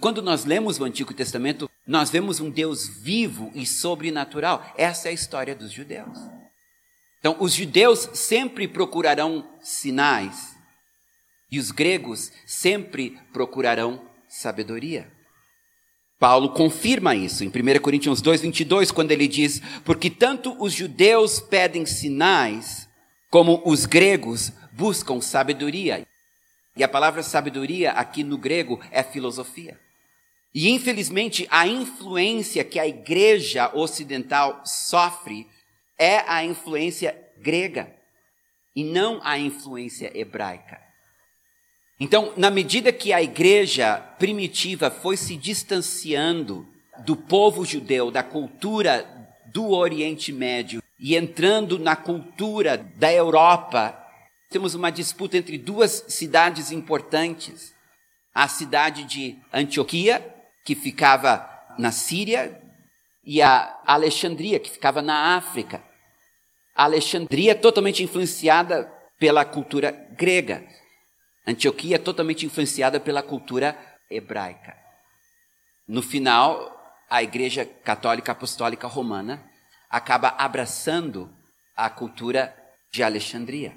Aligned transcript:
Quando 0.00 0.22
nós 0.22 0.46
lemos 0.46 0.80
o 0.80 0.84
Antigo 0.84 1.12
Testamento, 1.12 1.68
nós 1.86 2.08
vemos 2.08 2.40
um 2.40 2.48
Deus 2.48 2.88
vivo 2.88 3.50
e 3.54 3.66
sobrenatural. 3.66 4.64
Essa 4.78 5.08
é 5.08 5.10
a 5.10 5.14
história 5.14 5.54
dos 5.54 5.70
judeus. 5.70 6.39
Então, 7.20 7.36
os 7.38 7.54
judeus 7.54 8.08
sempre 8.14 8.66
procurarão 8.66 9.46
sinais 9.60 10.56
e 11.52 11.58
os 11.58 11.70
gregos 11.70 12.32
sempre 12.46 13.18
procurarão 13.32 14.02
sabedoria. 14.28 15.10
Paulo 16.18 16.50
confirma 16.50 17.14
isso 17.14 17.44
em 17.44 17.48
1 17.48 17.80
Coríntios 17.80 18.20
2, 18.20 18.42
22, 18.42 18.90
quando 18.90 19.10
ele 19.10 19.28
diz: 19.28 19.60
Porque 19.84 20.10
tanto 20.10 20.54
os 20.62 20.72
judeus 20.72 21.40
pedem 21.40 21.84
sinais, 21.86 22.88
como 23.30 23.62
os 23.64 23.86
gregos 23.86 24.52
buscam 24.72 25.20
sabedoria. 25.20 26.06
E 26.76 26.84
a 26.84 26.88
palavra 26.88 27.22
sabedoria 27.22 27.92
aqui 27.92 28.22
no 28.22 28.38
grego 28.38 28.80
é 28.90 29.02
filosofia. 29.02 29.78
E 30.54 30.68
infelizmente 30.70 31.46
a 31.50 31.66
influência 31.66 32.64
que 32.64 32.78
a 32.78 32.86
igreja 32.86 33.70
ocidental 33.74 34.62
sofre 34.64 35.46
é 36.00 36.24
a 36.26 36.42
influência 36.42 37.14
grega 37.38 37.94
e 38.74 38.82
não 38.82 39.20
a 39.22 39.38
influência 39.38 40.10
hebraica. 40.18 40.80
Então, 42.00 42.32
na 42.38 42.50
medida 42.50 42.90
que 42.90 43.12
a 43.12 43.22
igreja 43.22 43.98
primitiva 44.18 44.90
foi 44.90 45.18
se 45.18 45.36
distanciando 45.36 46.66
do 47.04 47.14
povo 47.14 47.66
judeu, 47.66 48.10
da 48.10 48.22
cultura 48.22 49.06
do 49.52 49.72
Oriente 49.72 50.32
Médio 50.32 50.82
e 50.98 51.14
entrando 51.14 51.78
na 51.78 51.94
cultura 51.94 52.78
da 52.78 53.12
Europa, 53.12 53.94
temos 54.48 54.74
uma 54.74 54.90
disputa 54.90 55.36
entre 55.36 55.58
duas 55.58 56.06
cidades 56.08 56.72
importantes. 56.72 57.74
A 58.34 58.48
cidade 58.48 59.04
de 59.04 59.36
Antioquia, 59.52 60.34
que 60.64 60.74
ficava 60.74 61.46
na 61.78 61.92
Síria, 61.92 62.58
e 63.24 63.42
a 63.42 63.78
Alexandria, 63.84 64.58
que 64.58 64.70
ficava 64.70 65.02
na 65.02 65.36
África. 65.36 65.89
Alexandria 66.84 67.54
totalmente 67.54 68.02
influenciada 68.02 68.90
pela 69.18 69.44
cultura 69.44 69.92
grega. 70.16 70.66
Antioquia 71.46 71.98
totalmente 71.98 72.46
influenciada 72.46 72.98
pela 72.98 73.22
cultura 73.22 73.76
hebraica. 74.10 74.74
No 75.86 76.00
final, 76.00 76.74
a 77.10 77.22
Igreja 77.22 77.66
Católica 77.66 78.32
Apostólica 78.32 78.86
Romana 78.86 79.44
acaba 79.90 80.28
abraçando 80.38 81.30
a 81.76 81.90
cultura 81.90 82.56
de 82.90 83.02
Alexandria. 83.02 83.76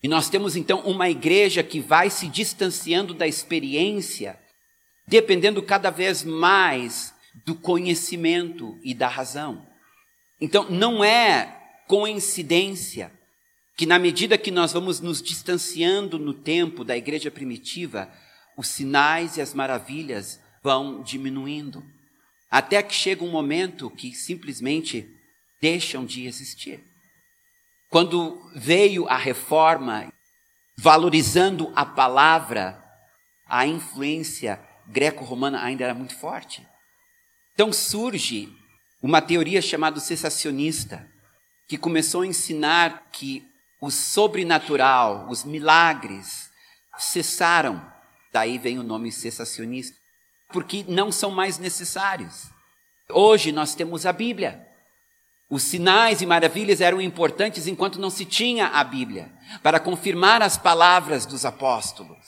E 0.00 0.06
nós 0.06 0.30
temos 0.30 0.54
então 0.54 0.80
uma 0.82 1.10
igreja 1.10 1.62
que 1.62 1.80
vai 1.80 2.08
se 2.08 2.28
distanciando 2.28 3.12
da 3.12 3.26
experiência 3.26 4.38
dependendo 5.08 5.60
cada 5.60 5.90
vez 5.90 6.22
mais 6.22 7.12
do 7.44 7.56
conhecimento 7.56 8.78
e 8.84 8.94
da 8.94 9.08
razão. 9.08 9.66
Então, 10.40 10.70
não 10.70 11.02
é 11.04 11.59
coincidência 11.90 13.12
que, 13.76 13.84
na 13.84 13.98
medida 13.98 14.38
que 14.38 14.52
nós 14.52 14.72
vamos 14.72 15.00
nos 15.00 15.20
distanciando 15.20 16.20
no 16.20 16.32
tempo 16.32 16.84
da 16.84 16.96
igreja 16.96 17.32
primitiva, 17.32 18.08
os 18.56 18.68
sinais 18.68 19.36
e 19.36 19.40
as 19.40 19.54
maravilhas 19.54 20.40
vão 20.62 21.02
diminuindo, 21.02 21.82
até 22.48 22.80
que 22.80 22.94
chega 22.94 23.24
um 23.24 23.30
momento 23.32 23.90
que 23.90 24.14
simplesmente 24.14 25.04
deixam 25.60 26.04
de 26.04 26.28
existir. 26.28 26.80
Quando 27.88 28.40
veio 28.54 29.08
a 29.08 29.16
reforma, 29.16 30.12
valorizando 30.78 31.72
a 31.74 31.84
palavra, 31.84 32.80
a 33.48 33.66
influência 33.66 34.64
greco-romana 34.86 35.60
ainda 35.60 35.82
era 35.82 35.94
muito 35.94 36.14
forte. 36.14 36.64
Então 37.52 37.72
surge 37.72 38.48
uma 39.02 39.20
teoria 39.20 39.60
chamada 39.60 39.98
cessacionista, 39.98 41.09
que 41.70 41.78
começou 41.78 42.22
a 42.22 42.26
ensinar 42.26 43.10
que 43.12 43.48
o 43.80 43.92
sobrenatural, 43.92 45.28
os 45.30 45.44
milagres, 45.44 46.50
cessaram. 46.98 47.80
Daí 48.32 48.58
vem 48.58 48.80
o 48.80 48.82
nome 48.82 49.12
cessacionista, 49.12 49.96
porque 50.52 50.84
não 50.88 51.12
são 51.12 51.30
mais 51.30 51.58
necessários. 51.58 52.48
Hoje 53.08 53.52
nós 53.52 53.72
temos 53.76 54.04
a 54.04 54.12
Bíblia. 54.12 54.66
Os 55.48 55.62
sinais 55.62 56.20
e 56.20 56.26
maravilhas 56.26 56.80
eram 56.80 57.00
importantes 57.00 57.68
enquanto 57.68 58.00
não 58.00 58.10
se 58.10 58.24
tinha 58.24 58.66
a 58.66 58.82
Bíblia, 58.82 59.32
para 59.62 59.78
confirmar 59.78 60.42
as 60.42 60.58
palavras 60.58 61.24
dos 61.24 61.44
apóstolos. 61.44 62.26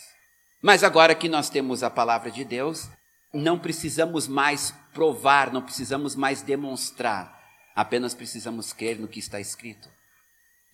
Mas 0.62 0.84
agora 0.84 1.16
que 1.16 1.28
nós 1.28 1.50
temos 1.50 1.82
a 1.82 1.90
palavra 1.90 2.30
de 2.30 2.44
Deus, 2.44 2.88
não 3.34 3.58
precisamos 3.58 4.28
mais 4.28 4.72
provar, 4.94 5.52
não 5.52 5.62
precisamos 5.62 6.14
mais 6.14 6.42
demonstrar, 6.42 7.41
apenas 7.74 8.14
precisamos 8.14 8.72
crer 8.72 8.98
no 8.98 9.08
que 9.08 9.18
está 9.18 9.40
escrito. 9.40 9.88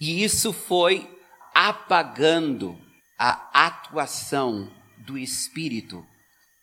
E 0.00 0.22
isso 0.22 0.52
foi 0.52 1.08
apagando 1.54 2.80
a 3.18 3.66
atuação 3.66 4.72
do 4.98 5.18
Espírito 5.18 6.06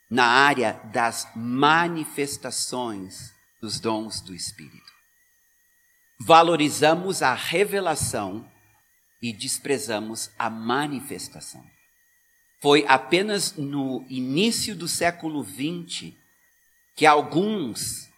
na 0.09 0.25
área 0.25 0.73
das 0.93 1.27
manifestações 1.35 3.33
dos 3.61 3.79
dons 3.79 4.21
do 4.21 4.33
Espírito. 4.33 4.93
Valorizamos 6.19 7.21
a 7.21 7.33
revelação 7.33 8.49
e 9.21 9.33
desprezamos 9.33 10.31
a 10.37 10.49
manifestação. 10.49 11.65
Foi 12.61 12.85
apenas 12.87 13.55
no 13.57 14.05
início 14.09 14.75
do 14.75 14.87
século 14.87 15.43
XX 15.43 16.13
que 16.95 17.05
alguns 17.05 18.09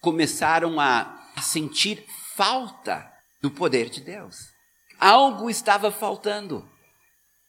começaram 0.00 0.80
a 0.80 1.23
sentir 1.42 2.04
falta 2.34 3.10
do 3.40 3.50
poder 3.50 3.88
de 3.90 4.00
Deus. 4.00 4.36
Algo 4.98 5.50
estava 5.50 5.90
faltando. 5.90 6.68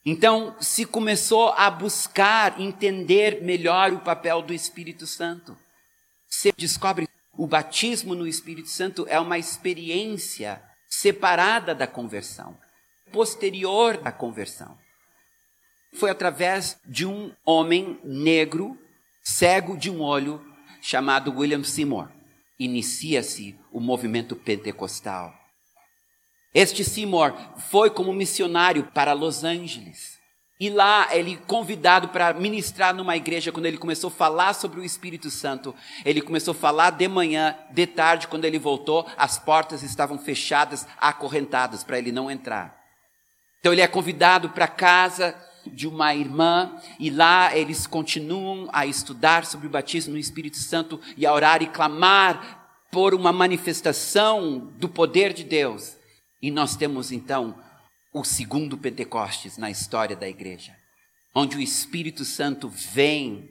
Então 0.06 0.56
se 0.60 0.86
começou 0.86 1.50
a 1.50 1.70
buscar 1.70 2.60
entender 2.60 3.42
melhor 3.42 3.92
o 3.94 4.00
papel 4.00 4.42
do 4.42 4.54
Espírito 4.54 5.08
Santo. 5.08 5.58
Você 6.30 6.52
descobre 6.56 7.08
o 7.38 7.48
batismo 7.48 8.16
no 8.16 8.28
Espírito 8.28 8.70
Santo 8.70 9.06
é 9.10 9.20
uma 9.20 9.38
experiência 9.38 10.62
separada 10.88 11.76
da 11.76 11.86
conversão, 11.86 12.58
posterior 13.12 14.00
à 14.06 14.12
conversão. 14.12 14.78
Foi 15.96 16.10
através 16.10 16.78
de 16.86 17.06
um 17.06 17.34
homem 17.46 18.00
negro, 18.04 18.78
cego 19.24 19.78
de 19.78 19.90
um 19.90 20.02
olho, 20.02 20.42
chamado 20.82 21.34
William 21.38 21.64
Seymour. 21.64 22.10
Inicia-se 22.60 23.60
o 23.72 23.80
movimento 23.80 24.36
pentecostal. 24.36 25.34
Este 26.54 26.86
Seymour 26.86 27.34
foi 27.58 27.90
como 27.90 28.14
missionário 28.14 28.86
para 28.94 29.12
Los 29.12 29.44
Angeles. 29.44 30.16
E 30.58 30.70
lá 30.70 31.10
ele 31.12 31.36
convidado 31.36 32.08
para 32.08 32.34
ministrar 32.34 32.94
numa 32.94 33.18
igreja 33.18 33.52
quando 33.52 33.66
ele 33.66 33.78
começou 33.78 34.08
a 34.08 34.12
falar 34.12 34.54
sobre 34.54 34.80
o 34.80 34.86
Espírito 34.86 35.30
Santo. 35.30 35.76
Ele 36.06 36.22
começou 36.22 36.54
a 36.54 36.56
falar 36.56 36.92
de 36.92 37.08
manhã, 37.10 37.58
de 37.72 37.86
tarde, 37.86 38.30
quando 38.30 38.46
ele 38.46 38.58
voltou, 38.58 39.06
as 39.18 39.38
portas 39.38 39.84
estavam 39.84 40.18
fechadas, 40.18 40.88
acorrentadas 40.98 41.84
para 41.84 41.98
ele 41.98 42.14
não 42.14 42.32
entrar. 42.32 42.80
Então 43.60 43.74
ele 43.74 43.82
é 43.82 43.88
convidado 43.88 44.50
para 44.52 44.68
casa 44.68 45.36
de 45.68 45.88
uma 45.88 46.14
irmã 46.14 46.76
e 47.00 47.10
lá 47.10 47.56
eles 47.56 47.88
continuam 47.88 48.70
a 48.72 48.86
estudar 48.86 49.46
sobre 49.46 49.68
o 49.68 49.70
batismo 49.70 50.14
no 50.14 50.20
Espírito 50.20 50.58
Santo 50.58 51.00
e 51.18 51.26
a 51.26 51.34
orar 51.34 51.62
e 51.62 51.68
clamar 51.68 52.88
por 52.92 53.14
uma 53.14 53.34
manifestação 53.34 54.72
do 54.78 54.88
poder 54.88 55.34
de 55.34 55.44
Deus. 55.44 55.98
E 56.42 56.50
nós 56.50 56.76
temos 56.76 57.12
então 57.12 57.56
o 58.14 58.24
segundo 58.24 58.78
Pentecostes 58.78 59.58
na 59.58 59.70
história 59.70 60.16
da 60.16 60.28
igreja, 60.28 60.74
onde 61.34 61.58
o 61.58 61.62
Espírito 61.62 62.24
Santo 62.24 62.70
vem 62.70 63.50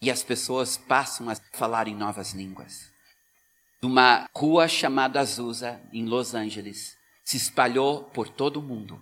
e 0.00 0.10
as 0.10 0.24
pessoas 0.24 0.76
passam 0.76 1.30
a 1.30 1.36
falar 1.52 1.86
em 1.86 1.94
novas 1.94 2.32
línguas. 2.32 2.90
Uma 3.80 4.28
rua 4.34 4.66
chamada 4.66 5.20
Azusa, 5.20 5.80
em 5.92 6.04
Los 6.06 6.34
Angeles, 6.34 6.96
se 7.24 7.36
espalhou 7.36 8.04
por 8.04 8.28
todo 8.28 8.58
o 8.58 8.62
mundo. 8.62 9.00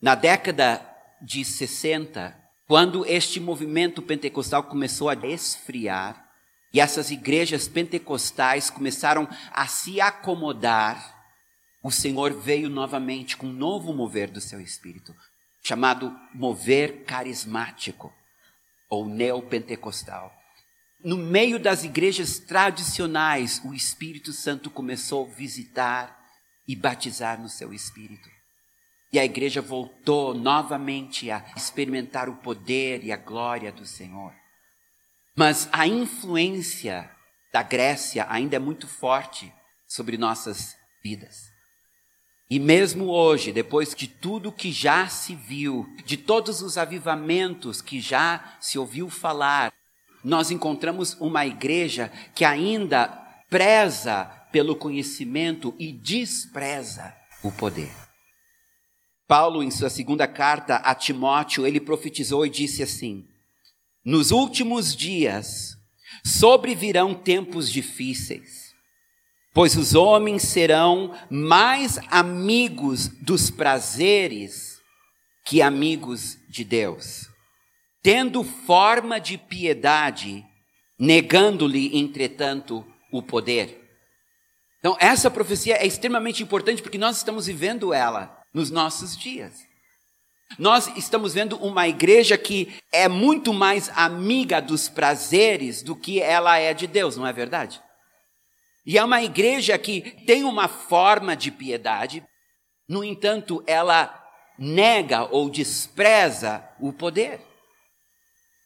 Na 0.00 0.14
década 0.14 0.84
de 1.22 1.44
60, 1.44 2.36
quando 2.66 3.06
este 3.06 3.38
movimento 3.38 4.02
pentecostal 4.02 4.64
começou 4.64 5.08
a 5.08 5.14
esfriar, 5.14 6.28
e 6.72 6.80
essas 6.80 7.10
igrejas 7.10 7.68
pentecostais 7.68 8.70
começaram 8.70 9.28
a 9.52 9.66
se 9.66 10.00
acomodar 10.00 11.22
o 11.82 11.90
Senhor 11.90 12.32
veio 12.32 12.70
novamente 12.70 13.36
com 13.36 13.48
um 13.48 13.52
novo 13.52 13.92
mover 13.92 14.30
do 14.30 14.40
seu 14.40 14.60
espírito, 14.60 15.12
chamado 15.60 16.16
mover 16.32 17.04
carismático 17.04 18.14
ou 18.88 19.08
neopentecostal. 19.08 20.32
No 21.04 21.16
meio 21.16 21.58
das 21.58 21.82
igrejas 21.82 22.38
tradicionais, 22.38 23.60
o 23.64 23.74
Espírito 23.74 24.32
Santo 24.32 24.70
começou 24.70 25.26
a 25.26 25.34
visitar 25.34 26.16
e 26.68 26.76
batizar 26.76 27.40
no 27.40 27.48
seu 27.48 27.74
espírito. 27.74 28.28
E 29.12 29.18
a 29.18 29.24
igreja 29.24 29.60
voltou 29.60 30.32
novamente 30.32 31.30
a 31.30 31.44
experimentar 31.56 32.28
o 32.28 32.36
poder 32.36 33.04
e 33.04 33.12
a 33.12 33.16
glória 33.16 33.70
do 33.70 33.84
Senhor. 33.84 34.32
Mas 35.36 35.68
a 35.70 35.86
influência 35.86 37.10
da 37.52 37.62
Grécia 37.62 38.26
ainda 38.28 38.56
é 38.56 38.58
muito 38.58 38.88
forte 38.88 39.52
sobre 39.86 40.16
nossas 40.16 40.74
vidas. 41.02 41.52
E 42.48 42.58
mesmo 42.58 43.08
hoje, 43.08 43.52
depois 43.52 43.94
de 43.94 44.06
tudo 44.06 44.52
que 44.52 44.70
já 44.70 45.08
se 45.08 45.34
viu, 45.34 45.86
de 46.04 46.16
todos 46.16 46.60
os 46.60 46.76
avivamentos 46.76 47.80
que 47.80 48.00
já 48.00 48.56
se 48.60 48.78
ouviu 48.78 49.08
falar, 49.08 49.72
nós 50.22 50.50
encontramos 50.50 51.14
uma 51.20 51.46
igreja 51.46 52.12
que 52.34 52.44
ainda 52.44 53.08
preza 53.48 54.24
pelo 54.52 54.76
conhecimento 54.76 55.74
e 55.78 55.92
despreza 55.92 57.14
o 57.42 57.50
poder. 57.50 58.01
Paulo, 59.32 59.62
em 59.62 59.70
sua 59.70 59.88
segunda 59.88 60.28
carta 60.28 60.76
a 60.76 60.94
Timóteo, 60.94 61.66
ele 61.66 61.80
profetizou 61.80 62.44
e 62.44 62.50
disse 62.50 62.82
assim: 62.82 63.26
Nos 64.04 64.30
últimos 64.30 64.94
dias 64.94 65.74
sobrevirão 66.22 67.14
tempos 67.14 67.72
difíceis 67.72 68.74
pois 69.54 69.74
os 69.74 69.94
homens 69.94 70.42
serão 70.42 71.14
mais 71.30 71.98
amigos 72.10 73.08
dos 73.08 73.50
prazeres 73.50 74.80
que 75.46 75.62
amigos 75.62 76.36
de 76.48 76.62
Deus, 76.62 77.26
tendo 78.02 78.44
forma 78.44 79.18
de 79.18 79.38
piedade, 79.38 80.44
negando-lhe, 80.98 81.98
entretanto, 81.98 82.86
o 83.10 83.22
poder. 83.22 83.80
Então, 84.78 84.94
essa 85.00 85.30
profecia 85.30 85.76
é 85.76 85.86
extremamente 85.86 86.42
importante 86.42 86.82
porque 86.82 86.98
nós 86.98 87.16
estamos 87.16 87.46
vivendo 87.46 87.94
ela 87.94 88.41
nos 88.52 88.70
nossos 88.70 89.16
dias. 89.16 89.66
Nós 90.58 90.88
estamos 90.96 91.34
vendo 91.34 91.56
uma 91.56 91.88
igreja 91.88 92.36
que 92.36 92.74
é 92.92 93.08
muito 93.08 93.52
mais 93.52 93.90
amiga 93.96 94.60
dos 94.60 94.88
prazeres 94.88 95.82
do 95.82 95.96
que 95.96 96.20
ela 96.20 96.58
é 96.58 96.74
de 96.74 96.86
Deus, 96.86 97.16
não 97.16 97.26
é 97.26 97.32
verdade? 97.32 97.82
E 98.84 98.98
é 98.98 99.04
uma 99.04 99.22
igreja 99.22 99.78
que 99.78 100.00
tem 100.26 100.44
uma 100.44 100.68
forma 100.68 101.36
de 101.36 101.50
piedade, 101.50 102.24
no 102.88 103.02
entanto, 103.02 103.62
ela 103.66 104.22
nega 104.58 105.24
ou 105.24 105.48
despreza 105.48 106.68
o 106.78 106.92
poder. 106.92 107.40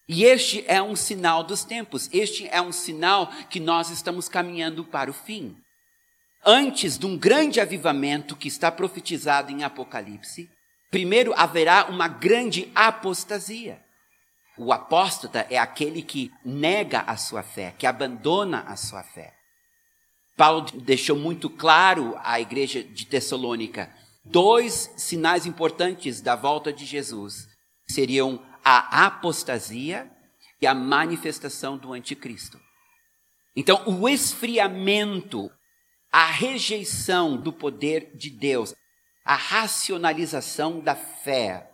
E 0.09 0.25
este 0.25 0.65
é 0.67 0.81
um 0.81 0.97
sinal 0.97 1.45
dos 1.45 1.65
tempos, 1.65 2.09
este 2.13 2.49
é 2.49 2.61
um 2.61 2.73
sinal 2.73 3.29
que 3.51 3.61
nós 3.61 3.91
estamos 3.91 4.29
caminhando 4.29 4.85
para 4.85 5.11
o 5.11 5.15
fim. 5.15 5.57
Antes 6.47 6.97
de 6.97 7.05
um 7.07 7.19
grande 7.19 7.61
avivamento 7.61 8.37
que 8.37 8.47
está 8.47 8.71
profetizado 8.71 9.51
em 9.51 9.65
Apocalipse, 9.65 10.49
primeiro 10.91 11.35
haverá 11.37 11.87
uma 11.87 12.07
grande 12.07 12.71
apostasia. 12.73 13.83
O 14.57 14.73
apóstata 14.73 15.45
é 15.51 15.59
aquele 15.59 16.03
que 16.03 16.31
nega 16.45 17.01
a 17.01 17.17
sua 17.17 17.43
fé, 17.43 17.75
que 17.77 17.87
abandona 17.87 18.61
a 18.61 18.77
sua 18.77 19.03
fé. 19.03 19.35
Paulo 20.37 20.71
deixou 20.83 21.17
muito 21.17 21.51
claro 21.51 22.15
à 22.23 22.41
igreja 22.41 22.83
de 22.83 23.07
Tessalônica 23.07 23.93
dois 24.25 24.93
sinais 24.97 25.47
importantes 25.47 26.21
da 26.21 26.37
volta 26.37 26.73
de 26.73 26.85
Jesus 26.85 27.49
seriam 27.89 28.45
a 28.65 29.07
apostasia 29.07 30.11
e 30.61 30.67
a 30.67 30.75
manifestação 30.75 31.77
do 31.79 31.93
anticristo. 31.93 32.61
Então, 33.55 33.83
o 33.87 34.09
esfriamento, 34.09 35.51
a 36.13 36.27
rejeição 36.27 37.37
do 37.37 37.53
poder 37.53 38.13
de 38.15 38.31
Deus, 38.31 38.75
a 39.25 39.35
racionalização 39.35 40.81
da 40.81 40.95
fé 40.95 41.71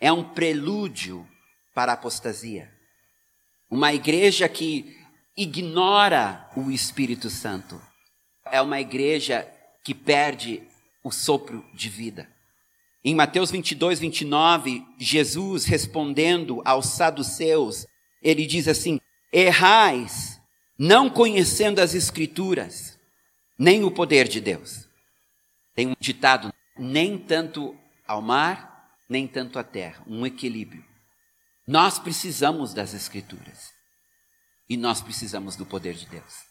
é 0.00 0.10
um 0.12 0.24
prelúdio 0.24 1.26
para 1.74 1.92
a 1.92 1.94
apostasia. 1.94 2.72
Uma 3.70 3.92
igreja 3.92 4.48
que 4.48 4.96
ignora 5.36 6.48
o 6.56 6.70
Espírito 6.70 7.28
Santo 7.28 7.80
é 8.50 8.60
uma 8.62 8.80
igreja 8.80 9.46
que 9.84 9.94
perde 9.94 10.62
o 11.02 11.10
sopro 11.10 11.64
de 11.74 11.88
vida. 11.88 12.28
Em 13.04 13.14
Mateus 13.14 13.50
22, 13.50 14.00
29, 14.00 14.84
Jesus 14.98 15.64
respondendo 15.64 16.60
aos 16.64 16.86
saduceus, 16.86 17.86
ele 18.22 18.46
diz 18.46 18.66
assim: 18.66 19.00
Errais, 19.32 20.40
não 20.78 21.08
conhecendo 21.08 21.80
as 21.80 21.94
Escrituras, 21.94 22.95
nem 23.58 23.84
o 23.84 23.90
poder 23.90 24.28
de 24.28 24.40
Deus. 24.40 24.88
Tem 25.74 25.88
um 25.88 25.96
ditado: 25.98 26.52
nem 26.78 27.18
tanto 27.18 27.76
ao 28.06 28.20
mar, 28.20 28.90
nem 29.08 29.26
tanto 29.26 29.58
à 29.58 29.64
terra, 29.64 30.02
um 30.06 30.26
equilíbrio. 30.26 30.84
Nós 31.66 31.98
precisamos 31.98 32.72
das 32.72 32.94
Escrituras 32.94 33.72
e 34.68 34.76
nós 34.76 35.00
precisamos 35.00 35.56
do 35.56 35.66
poder 35.66 35.94
de 35.94 36.06
Deus. 36.06 36.46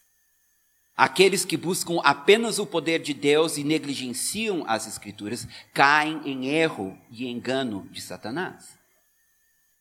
Aqueles 0.98 1.44
que 1.44 1.58
buscam 1.58 2.00
apenas 2.04 2.58
o 2.58 2.66
poder 2.66 3.00
de 3.00 3.14
Deus 3.14 3.58
e 3.58 3.64
negligenciam 3.64 4.64
as 4.66 4.88
Escrituras 4.88 5.46
caem 5.74 6.22
em 6.26 6.48
erro 6.48 6.98
e 7.10 7.28
engano 7.28 7.88
de 7.92 8.02
Satanás. 8.02 8.78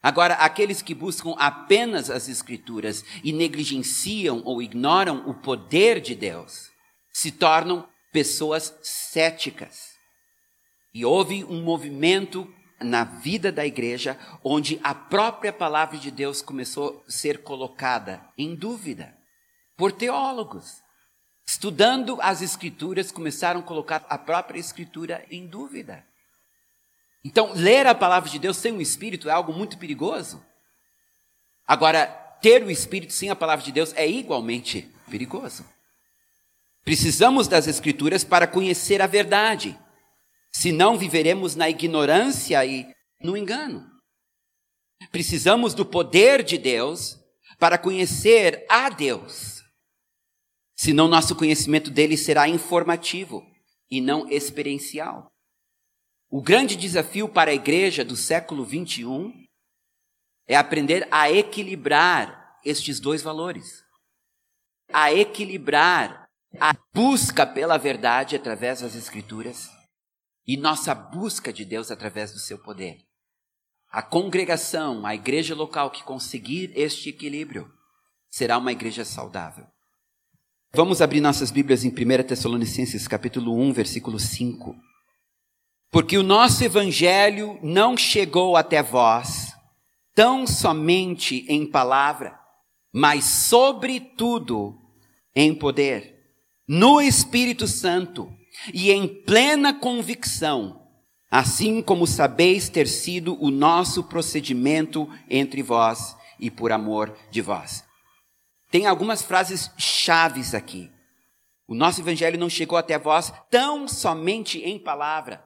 Agora, 0.02 0.34
aqueles 0.34 0.82
que 0.82 0.94
buscam 0.94 1.34
apenas 1.38 2.10
as 2.10 2.28
Escrituras 2.28 3.04
e 3.22 3.32
negligenciam 3.32 4.42
ou 4.44 4.60
ignoram 4.60 5.28
o 5.28 5.34
poder 5.34 6.00
de 6.00 6.14
Deus 6.14 6.73
se 7.14 7.30
tornam 7.30 7.88
pessoas 8.12 8.76
céticas. 8.82 9.94
E 10.92 11.04
houve 11.04 11.44
um 11.44 11.62
movimento 11.62 12.52
na 12.80 13.04
vida 13.04 13.52
da 13.52 13.64
igreja 13.64 14.18
onde 14.42 14.80
a 14.82 14.92
própria 14.94 15.52
palavra 15.52 15.96
de 15.96 16.10
Deus 16.10 16.42
começou 16.42 17.04
a 17.06 17.10
ser 17.10 17.42
colocada 17.42 18.20
em 18.36 18.54
dúvida 18.54 19.16
por 19.76 19.92
teólogos. 19.92 20.82
Estudando 21.46 22.18
as 22.20 22.42
Escrituras, 22.42 23.12
começaram 23.12 23.60
a 23.60 23.62
colocar 23.64 24.04
a 24.08 24.18
própria 24.18 24.58
Escritura 24.58 25.24
em 25.30 25.46
dúvida. 25.46 26.04
Então, 27.24 27.52
ler 27.54 27.86
a 27.86 27.94
palavra 27.94 28.28
de 28.28 28.38
Deus 28.38 28.56
sem 28.56 28.72
o 28.72 28.82
Espírito 28.82 29.28
é 29.28 29.32
algo 29.32 29.52
muito 29.52 29.78
perigoso. 29.78 30.44
Agora, 31.66 32.06
ter 32.40 32.62
o 32.62 32.70
Espírito 32.70 33.12
sem 33.12 33.30
a 33.30 33.36
palavra 33.36 33.64
de 33.64 33.72
Deus 33.72 33.92
é 33.94 34.08
igualmente 34.08 34.90
perigoso. 35.08 35.64
Precisamos 36.84 37.48
das 37.48 37.66
Escrituras 37.66 38.22
para 38.22 38.46
conhecer 38.46 39.00
a 39.00 39.06
verdade, 39.06 39.78
senão 40.52 40.98
viveremos 40.98 41.56
na 41.56 41.68
ignorância 41.70 42.64
e 42.64 42.86
no 43.22 43.36
engano. 43.36 43.90
Precisamos 45.10 45.72
do 45.72 45.86
poder 45.86 46.42
de 46.42 46.58
Deus 46.58 47.18
para 47.58 47.78
conhecer 47.78 48.66
a 48.68 48.90
Deus, 48.90 49.62
senão 50.76 51.08
nosso 51.08 51.34
conhecimento 51.34 51.90
dele 51.90 52.18
será 52.18 52.48
informativo 52.48 53.42
e 53.90 54.00
não 54.00 54.28
experiencial. 54.28 55.32
O 56.28 56.42
grande 56.42 56.76
desafio 56.76 57.28
para 57.28 57.50
a 57.50 57.54
igreja 57.54 58.04
do 58.04 58.16
século 58.16 58.64
21 58.64 59.32
é 60.46 60.56
aprender 60.56 61.08
a 61.10 61.30
equilibrar 61.30 62.58
estes 62.64 63.00
dois 63.00 63.22
valores. 63.22 63.82
A 64.92 65.12
equilibrar 65.12 66.23
a 66.60 66.74
busca 66.94 67.46
pela 67.46 67.76
verdade 67.76 68.36
através 68.36 68.80
das 68.80 68.94
Escrituras 68.94 69.70
e 70.46 70.56
nossa 70.56 70.94
busca 70.94 71.52
de 71.52 71.64
Deus 71.64 71.90
através 71.90 72.32
do 72.32 72.38
seu 72.38 72.58
poder. 72.58 72.98
A 73.90 74.02
congregação, 74.02 75.06
a 75.06 75.14
igreja 75.14 75.54
local 75.54 75.90
que 75.90 76.02
conseguir 76.02 76.72
este 76.74 77.08
equilíbrio, 77.08 77.70
será 78.30 78.58
uma 78.58 78.72
igreja 78.72 79.04
saudável. 79.04 79.66
Vamos 80.74 81.00
abrir 81.00 81.20
nossas 81.20 81.52
Bíblias 81.52 81.84
em 81.84 81.88
1 81.88 82.24
Tessalonicenses 82.24 83.06
capítulo 83.06 83.56
1, 83.56 83.72
versículo 83.72 84.18
5. 84.18 84.74
Porque 85.90 86.18
o 86.18 86.24
nosso 86.24 86.64
evangelho 86.64 87.58
não 87.62 87.96
chegou 87.96 88.56
até 88.56 88.82
vós 88.82 89.54
tão 90.14 90.46
somente 90.46 91.44
em 91.48 91.64
palavra, 91.64 92.38
mas 92.92 93.24
sobretudo 93.24 94.76
em 95.34 95.54
poder, 95.54 96.13
no 96.66 97.00
Espírito 97.00 97.66
Santo 97.66 98.32
e 98.72 98.90
em 98.90 99.06
plena 99.06 99.74
convicção, 99.74 100.80
assim 101.30 101.82
como 101.82 102.06
sabeis 102.06 102.68
ter 102.68 102.88
sido 102.88 103.36
o 103.42 103.50
nosso 103.50 104.04
procedimento 104.04 105.08
entre 105.28 105.62
vós 105.62 106.16
e 106.38 106.50
por 106.50 106.72
amor 106.72 107.16
de 107.30 107.40
vós. 107.40 107.84
Tem 108.70 108.86
algumas 108.86 109.22
frases 109.22 109.70
chaves 109.76 110.54
aqui. 110.54 110.90
O 111.66 111.74
nosso 111.74 112.00
evangelho 112.00 112.38
não 112.38 112.50
chegou 112.50 112.76
até 112.76 112.98
vós 112.98 113.32
tão 113.50 113.88
somente 113.88 114.58
em 114.58 114.78
palavra, 114.78 115.44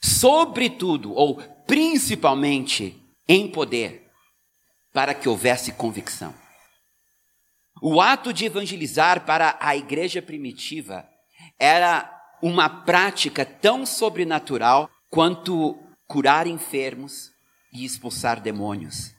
sobretudo 0.00 1.12
ou 1.12 1.36
principalmente 1.66 3.02
em 3.28 3.48
poder, 3.48 4.10
para 4.92 5.14
que 5.14 5.28
houvesse 5.28 5.72
convicção. 5.72 6.34
O 7.80 8.00
ato 8.00 8.32
de 8.32 8.44
evangelizar 8.44 9.24
para 9.24 9.56
a 9.60 9.76
igreja 9.76 10.20
primitiva 10.20 11.08
era 11.58 12.10
uma 12.42 12.68
prática 12.68 13.44
tão 13.44 13.84
sobrenatural 13.84 14.90
quanto 15.10 15.76
curar 16.06 16.46
enfermos 16.46 17.30
e 17.72 17.84
expulsar 17.84 18.40
demônios. 18.40 19.12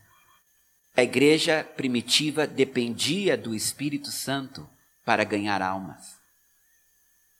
A 0.95 1.03
igreja 1.03 1.63
primitiva 1.75 2.45
dependia 2.45 3.37
do 3.37 3.55
Espírito 3.55 4.11
Santo 4.11 4.67
para 5.05 5.23
ganhar 5.23 5.61
almas. 5.61 6.17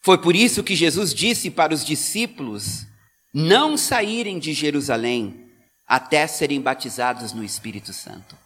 Foi 0.01 0.17
por 0.17 0.35
isso 0.35 0.63
que 0.63 0.75
Jesus 0.75 1.13
disse 1.13 1.51
para 1.51 1.73
os 1.73 1.83
discípulos 1.83 2.85
não 3.33 3.77
saírem 3.77 4.39
de 4.39 4.53
Jerusalém 4.53 5.51
até 5.85 6.25
serem 6.25 6.61
batizados 6.61 7.33
no 7.33 7.43
Espírito 7.43 7.91
Santo. 7.91 8.37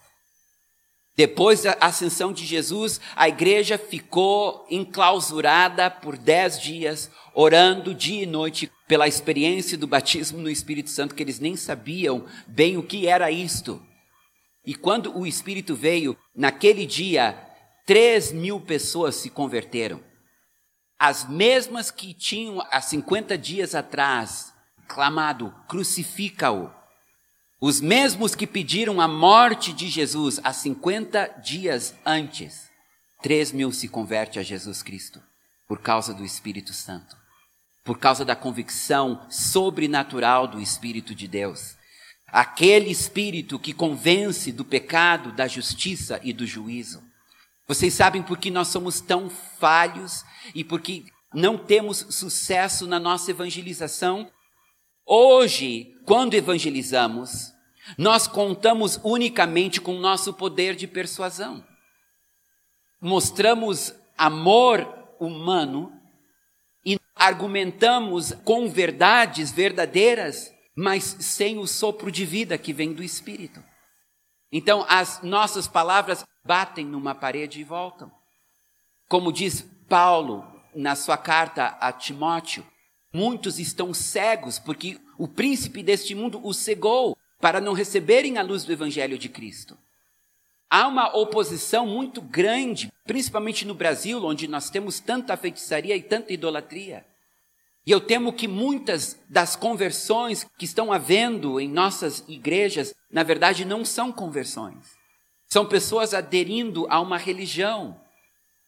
Depois 1.15 1.61
da 1.61 1.77
ascensão 1.79 2.33
de 2.33 2.43
Jesus, 2.43 2.99
a 3.15 3.29
igreja 3.29 3.77
ficou 3.77 4.65
enclausurada 4.69 5.89
por 5.89 6.17
dez 6.17 6.59
dias, 6.59 7.11
orando 7.35 7.93
dia 7.93 8.23
e 8.23 8.25
noite 8.25 8.71
pela 8.87 9.07
experiência 9.07 9.77
do 9.77 9.85
batismo 9.85 10.39
no 10.39 10.49
Espírito 10.49 10.89
Santo, 10.89 11.13
que 11.13 11.21
eles 11.21 11.39
nem 11.39 11.55
sabiam 11.55 12.25
bem 12.47 12.77
o 12.77 12.83
que 12.83 13.07
era 13.07 13.29
isto. 13.29 13.79
E 14.65 14.73
quando 14.73 15.15
o 15.15 15.27
Espírito 15.27 15.75
veio, 15.75 16.17
naquele 16.35 16.85
dia, 16.85 17.37
três 17.85 18.31
mil 18.31 18.59
pessoas 18.59 19.15
se 19.15 19.29
converteram. 19.29 20.01
As 20.97 21.29
mesmas 21.29 21.91
que 21.91 22.13
tinham 22.13 22.65
há 22.71 22.81
50 22.81 23.37
dias 23.37 23.75
atrás 23.75 24.53
clamado: 24.87 25.53
crucifica-o. 25.67 26.71
Os 27.65 27.79
mesmos 27.79 28.35
que 28.35 28.45
pediram 28.45 28.99
a 28.99 29.07
morte 29.07 29.71
de 29.71 29.87
Jesus 29.87 30.37
há 30.43 30.51
50 30.51 31.39
dias 31.41 31.95
antes, 32.05 32.69
3 33.21 33.53
mil 33.53 33.71
se 33.71 33.87
converte 33.87 34.37
a 34.37 34.43
Jesus 34.43 34.83
Cristo 34.83 35.23
por 35.65 35.79
causa 35.79 36.13
do 36.13 36.25
Espírito 36.25 36.73
Santo, 36.73 37.15
por 37.81 37.97
causa 37.97 38.25
da 38.25 38.35
convicção 38.35 39.25
sobrenatural 39.29 40.45
do 40.45 40.59
Espírito 40.59 41.15
de 41.15 41.25
Deus. 41.25 41.77
Aquele 42.27 42.91
Espírito 42.91 43.57
que 43.57 43.71
convence 43.71 44.51
do 44.51 44.65
pecado, 44.65 45.31
da 45.31 45.47
justiça 45.47 46.19
e 46.21 46.33
do 46.33 46.45
juízo. 46.45 47.01
Vocês 47.65 47.93
sabem 47.93 48.21
por 48.21 48.37
que 48.39 48.51
nós 48.51 48.67
somos 48.67 48.99
tão 48.99 49.29
falhos 49.29 50.25
e 50.53 50.65
por 50.65 50.81
que 50.81 51.05
não 51.33 51.57
temos 51.57 52.07
sucesso 52.09 52.85
na 52.85 52.99
nossa 52.99 53.31
evangelização? 53.31 54.29
Hoje, 55.05 55.95
quando 56.05 56.33
evangelizamos, 56.33 57.52
nós 57.97 58.27
contamos 58.27 58.99
unicamente 59.03 59.81
com 59.81 59.93
nosso 59.93 60.33
poder 60.33 60.75
de 60.75 60.87
persuasão. 60.87 61.65
Mostramos 62.99 63.93
amor 64.17 64.87
humano 65.19 65.91
e 66.85 66.97
argumentamos 67.15 68.33
com 68.43 68.69
verdades 68.69 69.51
verdadeiras, 69.51 70.53
mas 70.75 71.03
sem 71.03 71.57
o 71.57 71.67
sopro 71.67 72.11
de 72.11 72.25
vida 72.25 72.57
que 72.57 72.73
vem 72.73 72.93
do 72.93 73.03
Espírito. 73.03 73.63
Então, 74.51 74.85
as 74.87 75.21
nossas 75.21 75.67
palavras 75.67 76.23
batem 76.45 76.85
numa 76.85 77.15
parede 77.15 77.59
e 77.59 77.63
voltam. 77.63 78.11
Como 79.09 79.31
diz 79.31 79.61
Paulo 79.89 80.45
na 80.75 80.95
sua 80.95 81.17
carta 81.17 81.77
a 81.79 81.91
Timóteo, 81.91 82.65
muitos 83.13 83.59
estão 83.59 83.93
cegos 83.93 84.59
porque 84.59 84.99
o 85.17 85.27
príncipe 85.27 85.83
deste 85.83 86.15
mundo 86.15 86.39
os 86.43 86.57
cegou 86.57 87.17
para 87.43 87.59
não 87.59 87.73
receberem 87.73 88.37
a 88.37 88.41
luz 88.41 88.63
do 88.63 88.71
Evangelho 88.71 89.17
de 89.17 89.27
Cristo. 89.27 89.77
Há 90.69 90.87
uma 90.87 91.13
oposição 91.13 91.85
muito 91.85 92.21
grande, 92.21 92.89
principalmente 93.03 93.65
no 93.67 93.73
Brasil, 93.73 94.23
onde 94.23 94.47
nós 94.47 94.69
temos 94.69 95.01
tanta 95.01 95.35
feitiçaria 95.35 95.93
e 95.93 96.01
tanta 96.01 96.31
idolatria. 96.31 97.05
E 97.85 97.91
eu 97.91 97.99
temo 97.99 98.31
que 98.31 98.47
muitas 98.47 99.19
das 99.27 99.57
conversões 99.57 100.47
que 100.57 100.63
estão 100.63 100.93
havendo 100.93 101.59
em 101.59 101.67
nossas 101.67 102.23
igrejas, 102.29 102.95
na 103.11 103.23
verdade, 103.23 103.65
não 103.65 103.83
são 103.83 104.09
conversões. 104.09 104.95
São 105.49 105.65
pessoas 105.65 106.13
aderindo 106.13 106.87
a 106.89 107.01
uma 107.01 107.17
religião. 107.17 107.99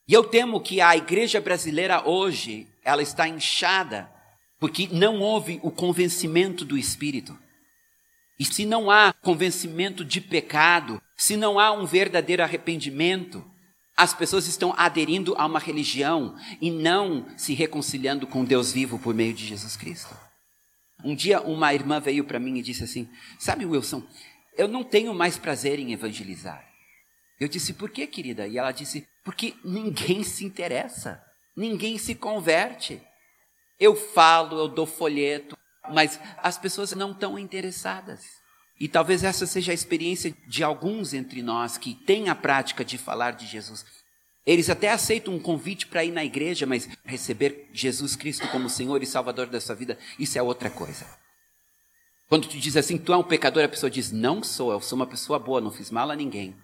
E 0.05 0.13
eu 0.13 0.25
temo 0.25 0.59
que 0.59 0.81
a 0.81 0.97
igreja 0.97 1.39
brasileira 1.39 2.05
hoje, 2.05 2.67
ela 2.83 3.01
está 3.01 3.25
inchada, 3.25 4.11
porque 4.59 4.89
não 4.91 5.21
houve 5.21 5.61
o 5.63 5.71
convencimento 5.71 6.65
do 6.65 6.77
Espírito. 6.77 7.44
E 8.37 8.45
se 8.45 8.65
não 8.65 8.91
há 8.91 9.13
convencimento 9.13 10.03
de 10.03 10.19
pecado, 10.19 11.01
se 11.15 11.37
não 11.37 11.57
há 11.57 11.71
um 11.71 11.85
verdadeiro 11.85 12.43
arrependimento, 12.43 13.43
as 13.95 14.13
pessoas 14.13 14.47
estão 14.47 14.73
aderindo 14.77 15.33
a 15.37 15.45
uma 15.45 15.59
religião 15.59 16.35
e 16.59 16.69
não 16.69 17.25
se 17.37 17.53
reconciliando 17.53 18.27
com 18.27 18.43
Deus 18.43 18.71
vivo 18.73 18.99
por 18.99 19.13
meio 19.13 19.33
de 19.33 19.45
Jesus 19.45 19.77
Cristo. 19.77 20.15
Um 21.03 21.15
dia 21.15 21.41
uma 21.41 21.73
irmã 21.73 21.99
veio 21.99 22.25
para 22.25 22.39
mim 22.39 22.57
e 22.57 22.61
disse 22.61 22.83
assim: 22.83 23.07
Sabe, 23.39 23.65
Wilson, 23.65 24.03
eu 24.57 24.67
não 24.67 24.83
tenho 24.83 25.13
mais 25.13 25.37
prazer 25.37 25.79
em 25.79 25.93
evangelizar. 25.93 26.65
Eu 27.39 27.47
disse: 27.47 27.73
Por 27.73 27.89
que, 27.89 28.05
querida? 28.07 28.47
E 28.47 28.57
ela 28.57 28.71
disse: 28.71 29.07
Porque 29.23 29.53
ninguém 29.63 30.23
se 30.23 30.43
interessa, 30.43 31.23
ninguém 31.55 31.97
se 31.97 32.15
converte. 32.15 33.01
Eu 33.79 33.95
falo, 33.95 34.57
eu 34.57 34.67
dou 34.69 34.85
folheto, 34.85 35.57
mas 35.93 36.19
as 36.37 36.57
pessoas 36.57 36.91
não 36.93 37.11
estão 37.11 37.37
interessadas. 37.37 38.21
E 38.79 38.87
talvez 38.87 39.23
essa 39.23 39.45
seja 39.45 39.71
a 39.71 39.75
experiência 39.75 40.35
de 40.47 40.63
alguns 40.63 41.13
entre 41.13 41.41
nós 41.41 41.77
que 41.77 41.93
têm 41.93 42.29
a 42.29 42.35
prática 42.35 42.83
de 42.83 42.97
falar 42.97 43.31
de 43.31 43.47
Jesus. 43.47 43.85
Eles 44.45 44.69
até 44.69 44.91
aceitam 44.91 45.33
um 45.33 45.39
convite 45.39 45.87
para 45.87 46.03
ir 46.03 46.11
na 46.11 46.23
igreja, 46.23 46.65
mas 46.65 46.87
receber 47.03 47.69
Jesus 47.73 48.15
Cristo 48.15 48.47
como 48.49 48.69
Senhor 48.69 49.01
e 49.01 49.05
Salvador 49.05 49.47
da 49.47 49.59
sua 49.59 49.75
vida, 49.75 49.97
isso 50.19 50.37
é 50.37 50.41
outra 50.41 50.69
coisa. 50.69 51.05
Quando 52.27 52.47
tu 52.47 52.57
diz 52.57 52.75
assim, 52.75 52.97
tu 52.97 53.13
é 53.13 53.17
um 53.17 53.23
pecador, 53.23 53.63
a 53.63 53.69
pessoa 53.69 53.89
diz, 53.89 54.11
não 54.11 54.43
sou, 54.43 54.71
eu 54.71 54.81
sou 54.81 54.95
uma 54.95 55.07
pessoa 55.07 55.39
boa, 55.39 55.61
não 55.61 55.71
fiz 55.71 55.89
mal 55.89 56.11
a 56.11 56.15
ninguém. 56.15 56.55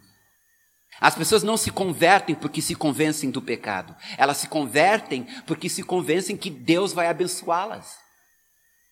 As 1.00 1.14
pessoas 1.14 1.42
não 1.42 1.56
se 1.56 1.70
convertem 1.70 2.34
porque 2.34 2.60
se 2.60 2.74
convencem 2.74 3.30
do 3.30 3.40
pecado. 3.40 3.96
Elas 4.16 4.36
se 4.36 4.48
convertem 4.48 5.26
porque 5.46 5.68
se 5.68 5.82
convencem 5.82 6.36
que 6.36 6.50
Deus 6.50 6.92
vai 6.92 7.06
abençoá-las. 7.06 8.01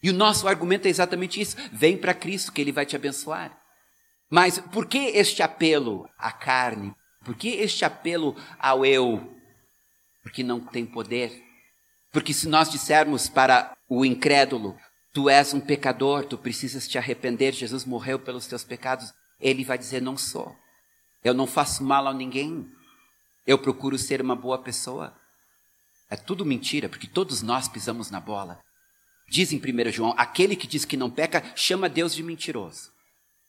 E 0.02 0.10
o 0.10 0.14
nosso 0.14 0.48
argumento 0.48 0.86
é 0.86 0.88
exatamente 0.88 1.40
isso: 1.40 1.56
vem 1.72 1.96
para 1.96 2.14
Cristo 2.14 2.52
que 2.52 2.60
Ele 2.60 2.72
vai 2.72 2.86
te 2.86 2.96
abençoar. 2.96 3.56
Mas 4.30 4.58
por 4.58 4.86
que 4.86 4.98
este 4.98 5.42
apelo 5.42 6.08
à 6.16 6.30
carne? 6.30 6.94
Por 7.24 7.34
que 7.34 7.48
este 7.48 7.84
apelo 7.84 8.36
ao 8.58 8.86
eu? 8.86 9.36
Porque 10.22 10.42
não 10.42 10.60
tem 10.60 10.86
poder. 10.86 11.32
Porque 12.12 12.32
se 12.32 12.48
nós 12.48 12.70
dissermos 12.70 13.28
para 13.28 13.76
o 13.88 14.04
incrédulo, 14.04 14.76
tu 15.12 15.28
és 15.28 15.52
um 15.52 15.60
pecador, 15.60 16.24
tu 16.24 16.38
precisas 16.38 16.88
te 16.88 16.96
arrepender, 16.96 17.52
Jesus 17.52 17.84
morreu 17.84 18.18
pelos 18.18 18.46
teus 18.46 18.64
pecados, 18.64 19.12
ele 19.40 19.64
vai 19.64 19.76
dizer: 19.76 20.00
não 20.00 20.16
sou. 20.16 20.54
Eu 21.22 21.34
não 21.34 21.46
faço 21.46 21.84
mal 21.84 22.06
a 22.06 22.14
ninguém. 22.14 22.66
Eu 23.46 23.58
procuro 23.58 23.98
ser 23.98 24.22
uma 24.22 24.36
boa 24.36 24.62
pessoa. 24.62 25.14
É 26.08 26.16
tudo 26.16 26.44
mentira, 26.44 26.88
porque 26.88 27.06
todos 27.06 27.42
nós 27.42 27.68
pisamos 27.68 28.10
na 28.10 28.20
bola. 28.20 28.60
Diz 29.30 29.52
em 29.52 29.58
1 29.58 29.92
João: 29.92 30.12
aquele 30.18 30.56
que 30.56 30.66
diz 30.66 30.84
que 30.84 30.96
não 30.96 31.08
peca, 31.08 31.44
chama 31.54 31.88
Deus 31.88 32.12
de 32.12 32.22
mentiroso. 32.22 32.90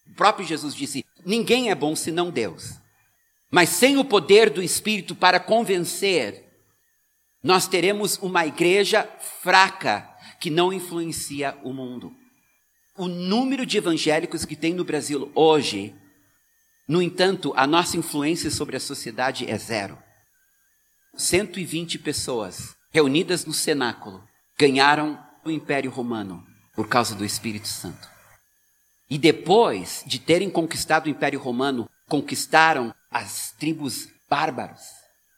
O 0.08 0.14
próprio 0.14 0.48
Jesus 0.48 0.76
disse: 0.76 1.04
ninguém 1.26 1.72
é 1.72 1.76
bom 1.76 1.96
senão 1.96 2.30
Deus. 2.30 2.80
Mas 3.50 3.70
sem 3.70 3.98
o 3.98 4.06
poder 4.06 4.50
do 4.52 4.62
Espírito 4.62 5.16
para 5.16 5.40
convencer, 5.40 6.46
nós 7.44 7.68
teremos 7.68 8.18
uma 8.20 8.46
igreja 8.46 9.04
fraca 9.42 10.08
que 10.40 10.52
não 10.52 10.72
influencia 10.72 11.58
o 11.64 11.74
mundo. 11.74 12.14
O 12.96 13.08
número 13.08 13.66
de 13.66 13.78
evangélicos 13.78 14.46
que 14.46 14.56
tem 14.56 14.74
no 14.74 14.84
Brasil 14.86 15.32
hoje, 15.34 15.96
no 16.88 17.02
entanto, 17.02 17.52
a 17.56 17.66
nossa 17.66 17.98
influência 17.98 18.52
sobre 18.52 18.78
a 18.78 18.80
sociedade 18.80 19.50
é 19.50 19.58
zero. 19.58 19.98
120 21.16 21.98
pessoas 22.00 22.76
reunidas 22.92 23.46
no 23.46 23.54
cenáculo 23.54 24.24
ganharam 24.58 25.31
o 25.44 25.52
Império 25.52 25.92
Romano 25.92 26.46
por 26.76 26.88
causa 26.88 27.16
do 27.16 27.26
Espírito 27.26 27.68
Santo. 27.68 28.10
E 29.10 29.18
depois 29.18 30.04
de 30.08 30.20
terem 30.20 30.50
conquistado 30.50 31.06
o 31.06 31.10
Império 31.10 31.40
Romano, 31.40 31.90
conquistaram 32.08 32.94
as 33.10 33.52
tribos 33.52 34.08
bárbaros 34.30 34.82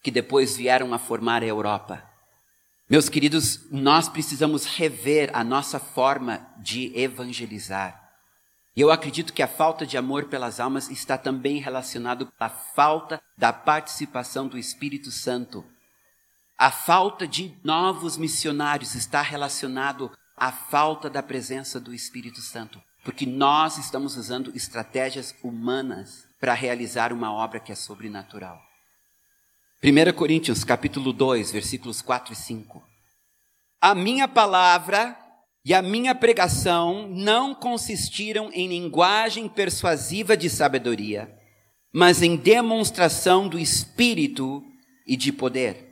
que 0.02 0.10
depois 0.10 0.56
vieram 0.56 0.94
a 0.94 0.98
formar 0.98 1.42
a 1.42 1.46
Europa. 1.46 2.02
Meus 2.88 3.08
queridos, 3.08 3.60
nós 3.70 4.08
precisamos 4.08 4.66
rever 4.66 5.30
a 5.32 5.42
nossa 5.42 5.80
forma 5.80 6.46
de 6.58 6.96
evangelizar. 6.96 8.04
E 8.76 8.80
eu 8.80 8.90
acredito 8.90 9.32
que 9.32 9.42
a 9.42 9.48
falta 9.48 9.86
de 9.86 9.96
amor 9.96 10.24
pelas 10.24 10.60
almas 10.60 10.90
está 10.90 11.16
também 11.16 11.58
relacionado 11.58 12.30
à 12.38 12.48
falta 12.48 13.20
da 13.38 13.52
participação 13.52 14.46
do 14.46 14.58
Espírito 14.58 15.10
Santo. 15.10 15.64
A 16.56 16.70
falta 16.70 17.26
de 17.26 17.52
novos 17.64 18.16
missionários 18.16 18.94
está 18.94 19.20
relacionado 19.20 20.10
à 20.36 20.52
falta 20.52 21.10
da 21.10 21.22
presença 21.22 21.80
do 21.80 21.92
Espírito 21.92 22.40
Santo, 22.40 22.80
porque 23.02 23.26
nós 23.26 23.76
estamos 23.76 24.16
usando 24.16 24.54
estratégias 24.54 25.34
humanas 25.42 26.26
para 26.40 26.54
realizar 26.54 27.12
uma 27.12 27.32
obra 27.32 27.58
que 27.58 27.72
é 27.72 27.74
sobrenatural. 27.74 28.60
1 29.82 30.12
Coríntios 30.14 30.62
capítulo 30.62 31.12
2, 31.12 31.50
versículos 31.50 32.00
4 32.00 32.32
e 32.32 32.36
5. 32.36 32.82
A 33.80 33.94
minha 33.94 34.28
palavra 34.28 35.18
e 35.64 35.74
a 35.74 35.82
minha 35.82 36.14
pregação 36.14 37.08
não 37.08 37.54
consistiram 37.54 38.50
em 38.52 38.68
linguagem 38.68 39.48
persuasiva 39.48 40.36
de 40.36 40.48
sabedoria, 40.48 41.34
mas 41.92 42.22
em 42.22 42.36
demonstração 42.36 43.48
do 43.48 43.58
Espírito 43.58 44.62
e 45.06 45.16
de 45.16 45.32
poder, 45.32 45.83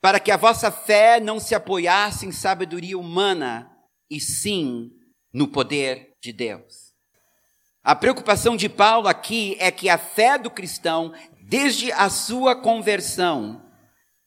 para 0.00 0.18
que 0.18 0.30
a 0.30 0.36
vossa 0.36 0.70
fé 0.70 1.20
não 1.20 1.38
se 1.38 1.54
apoiasse 1.54 2.26
em 2.26 2.32
sabedoria 2.32 2.98
humana, 2.98 3.70
e 4.10 4.18
sim 4.18 4.90
no 5.32 5.46
poder 5.46 6.16
de 6.20 6.32
Deus. 6.32 6.90
A 7.82 7.94
preocupação 7.94 8.56
de 8.56 8.68
Paulo 8.68 9.08
aqui 9.08 9.56
é 9.58 9.70
que 9.70 9.88
a 9.88 9.96
fé 9.96 10.38
do 10.38 10.50
cristão, 10.50 11.12
desde 11.42 11.92
a 11.92 12.10
sua 12.10 12.54
conversão, 12.54 13.62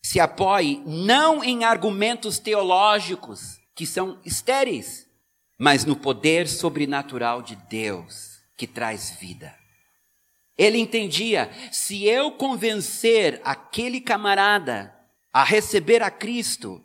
se 0.02 0.19
apoie 0.19 0.82
não 0.86 1.43
em 1.43 1.63
argumentos 1.63 2.39
teológicos, 2.39 3.60
que 3.76 3.86
são 3.86 4.19
estéreis, 4.24 5.08
mas 5.58 5.86
no 5.86 5.95
poder 5.95 6.47
sobrenatural 6.47 7.41
de 7.41 7.56
Deus 7.56 8.41
que 8.58 8.67
traz 8.67 9.12
vida. 9.19 9.56
Ele 10.58 10.78
entendia: 10.78 11.50
se 11.71 12.06
eu 12.06 12.32
convencer 12.32 13.41
aquele 13.43 14.00
camarada 14.02 14.93
a 15.34 15.43
receber 15.43 16.04
a 16.04 16.12
Cristo, 16.12 16.82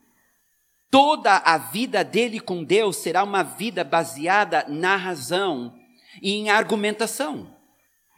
toda 0.91 1.37
a 1.37 1.59
vida 1.59 2.03
dele 2.03 2.41
com 2.41 2.65
Deus 2.65 2.97
será 2.97 3.23
uma 3.23 3.43
vida 3.43 3.85
baseada 3.85 4.65
na 4.67 4.97
razão 4.97 5.75
e 6.23 6.33
em 6.33 6.49
argumentação. 6.49 7.55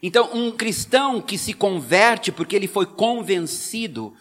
Então, 0.01 0.31
um 0.33 0.51
cristão 0.51 1.21
que 1.21 1.37
se 1.37 1.53
converte 1.53 2.31
porque 2.31 2.55
ele 2.55 2.67
foi 2.67 2.85
convencido, 2.85 4.15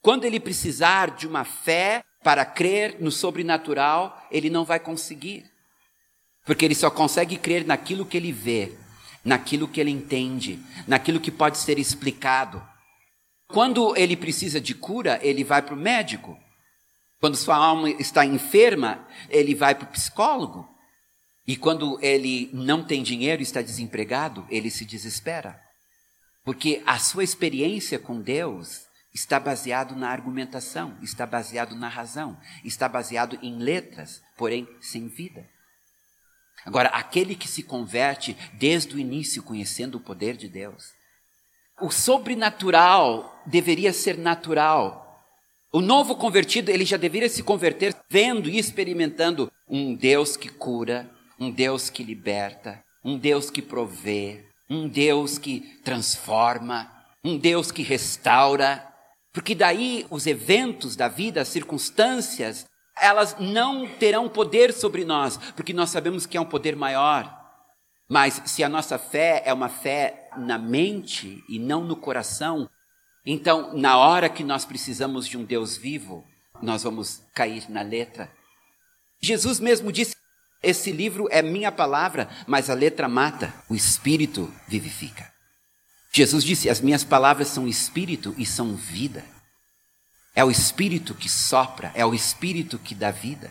quando 0.00 0.24
ele 0.24 0.40
precisar 0.40 1.10
de 1.10 1.26
uma 1.26 1.44
fé 1.44 2.02
para 2.22 2.44
crer 2.44 2.96
no 2.98 3.10
sobrenatural, 3.12 4.26
ele 4.30 4.50
não 4.50 4.64
vai 4.64 4.80
conseguir. 4.80 5.44
Porque 6.44 6.64
ele 6.64 6.74
só 6.74 6.90
consegue 6.90 7.36
crer 7.36 7.64
naquilo 7.64 8.04
que 8.04 8.16
ele 8.16 8.32
vê, 8.32 8.76
naquilo 9.24 9.68
que 9.68 9.80
ele 9.80 9.90
entende, 9.90 10.58
naquilo 10.86 11.20
que 11.20 11.30
pode 11.30 11.58
ser 11.58 11.78
explicado. 11.78 12.62
Quando 13.54 13.96
ele 13.96 14.16
precisa 14.16 14.60
de 14.60 14.74
cura, 14.74 15.20
ele 15.22 15.44
vai 15.44 15.62
para 15.62 15.74
o 15.74 15.78
médico. 15.78 16.36
Quando 17.20 17.36
sua 17.36 17.54
alma 17.54 17.88
está 17.88 18.26
enferma, 18.26 19.06
ele 19.30 19.54
vai 19.54 19.76
para 19.76 19.84
o 19.84 19.92
psicólogo. 19.92 20.68
E 21.46 21.56
quando 21.56 21.96
ele 22.02 22.50
não 22.52 22.82
tem 22.82 23.00
dinheiro 23.00 23.40
e 23.40 23.44
está 23.44 23.62
desempregado, 23.62 24.44
ele 24.50 24.72
se 24.72 24.84
desespera. 24.84 25.62
Porque 26.44 26.82
a 26.84 26.98
sua 26.98 27.22
experiência 27.22 27.96
com 27.96 28.20
Deus 28.20 28.80
está 29.14 29.38
baseado 29.38 29.94
na 29.94 30.08
argumentação, 30.08 30.98
está 31.00 31.24
baseado 31.24 31.76
na 31.76 31.86
razão, 31.86 32.36
está 32.64 32.88
baseado 32.88 33.38
em 33.40 33.56
letras, 33.56 34.20
porém 34.36 34.66
sem 34.80 35.06
vida. 35.06 35.48
Agora, 36.66 36.88
aquele 36.88 37.36
que 37.36 37.46
se 37.46 37.62
converte 37.62 38.36
desde 38.54 38.96
o 38.96 38.98
início 38.98 39.44
conhecendo 39.44 39.98
o 39.98 40.00
poder 40.00 40.36
de 40.36 40.48
Deus, 40.48 40.93
o 41.80 41.90
sobrenatural 41.90 43.42
deveria 43.46 43.92
ser 43.92 44.16
natural. 44.16 45.04
O 45.72 45.80
novo 45.80 46.14
convertido, 46.14 46.70
ele 46.70 46.84
já 46.84 46.96
deveria 46.96 47.28
se 47.28 47.42
converter 47.42 47.94
vendo 48.08 48.48
e 48.48 48.58
experimentando 48.58 49.50
um 49.68 49.94
Deus 49.94 50.36
que 50.36 50.48
cura, 50.48 51.10
um 51.38 51.50
Deus 51.50 51.90
que 51.90 52.04
liberta, 52.04 52.82
um 53.04 53.18
Deus 53.18 53.50
que 53.50 53.60
provê, 53.60 54.44
um 54.70 54.88
Deus 54.88 55.36
que 55.36 55.60
transforma, 55.82 56.90
um 57.24 57.36
Deus 57.36 57.72
que 57.72 57.82
restaura, 57.82 58.86
porque 59.32 59.54
daí 59.54 60.06
os 60.10 60.28
eventos 60.28 60.94
da 60.94 61.08
vida, 61.08 61.40
as 61.40 61.48
circunstâncias, 61.48 62.66
elas 62.96 63.36
não 63.40 63.86
terão 63.86 64.28
poder 64.28 64.72
sobre 64.72 65.04
nós, 65.04 65.36
porque 65.56 65.72
nós 65.72 65.90
sabemos 65.90 66.24
que 66.24 66.36
é 66.36 66.40
um 66.40 66.46
poder 66.46 66.76
maior. 66.76 67.43
Mas 68.08 68.42
se 68.46 68.62
a 68.62 68.68
nossa 68.68 68.98
fé 68.98 69.42
é 69.46 69.52
uma 69.52 69.68
fé 69.68 70.28
na 70.36 70.58
mente 70.58 71.42
e 71.48 71.58
não 71.58 71.84
no 71.84 71.96
coração, 71.96 72.68
então 73.24 73.74
na 73.76 73.96
hora 73.96 74.28
que 74.28 74.44
nós 74.44 74.64
precisamos 74.64 75.26
de 75.26 75.38
um 75.38 75.44
Deus 75.44 75.76
vivo, 75.76 76.24
nós 76.62 76.82
vamos 76.82 77.22
cair 77.34 77.70
na 77.70 77.82
letra. 77.82 78.30
Jesus 79.20 79.58
mesmo 79.58 79.90
disse: 79.90 80.14
Esse 80.62 80.92
livro 80.92 81.26
é 81.30 81.40
minha 81.40 81.72
palavra, 81.72 82.28
mas 82.46 82.68
a 82.68 82.74
letra 82.74 83.08
mata, 83.08 83.54
o 83.68 83.74
espírito 83.74 84.52
vivifica. 84.68 85.32
Jesus 86.12 86.44
disse: 86.44 86.68
As 86.68 86.80
minhas 86.80 87.02
palavras 87.02 87.48
são 87.48 87.66
espírito 87.66 88.34
e 88.36 88.44
são 88.44 88.76
vida. 88.76 89.24
É 90.34 90.44
o 90.44 90.50
espírito 90.50 91.14
que 91.14 91.28
sopra, 91.28 91.90
é 91.94 92.04
o 92.04 92.12
espírito 92.12 92.78
que 92.78 92.94
dá 92.94 93.10
vida. 93.10 93.50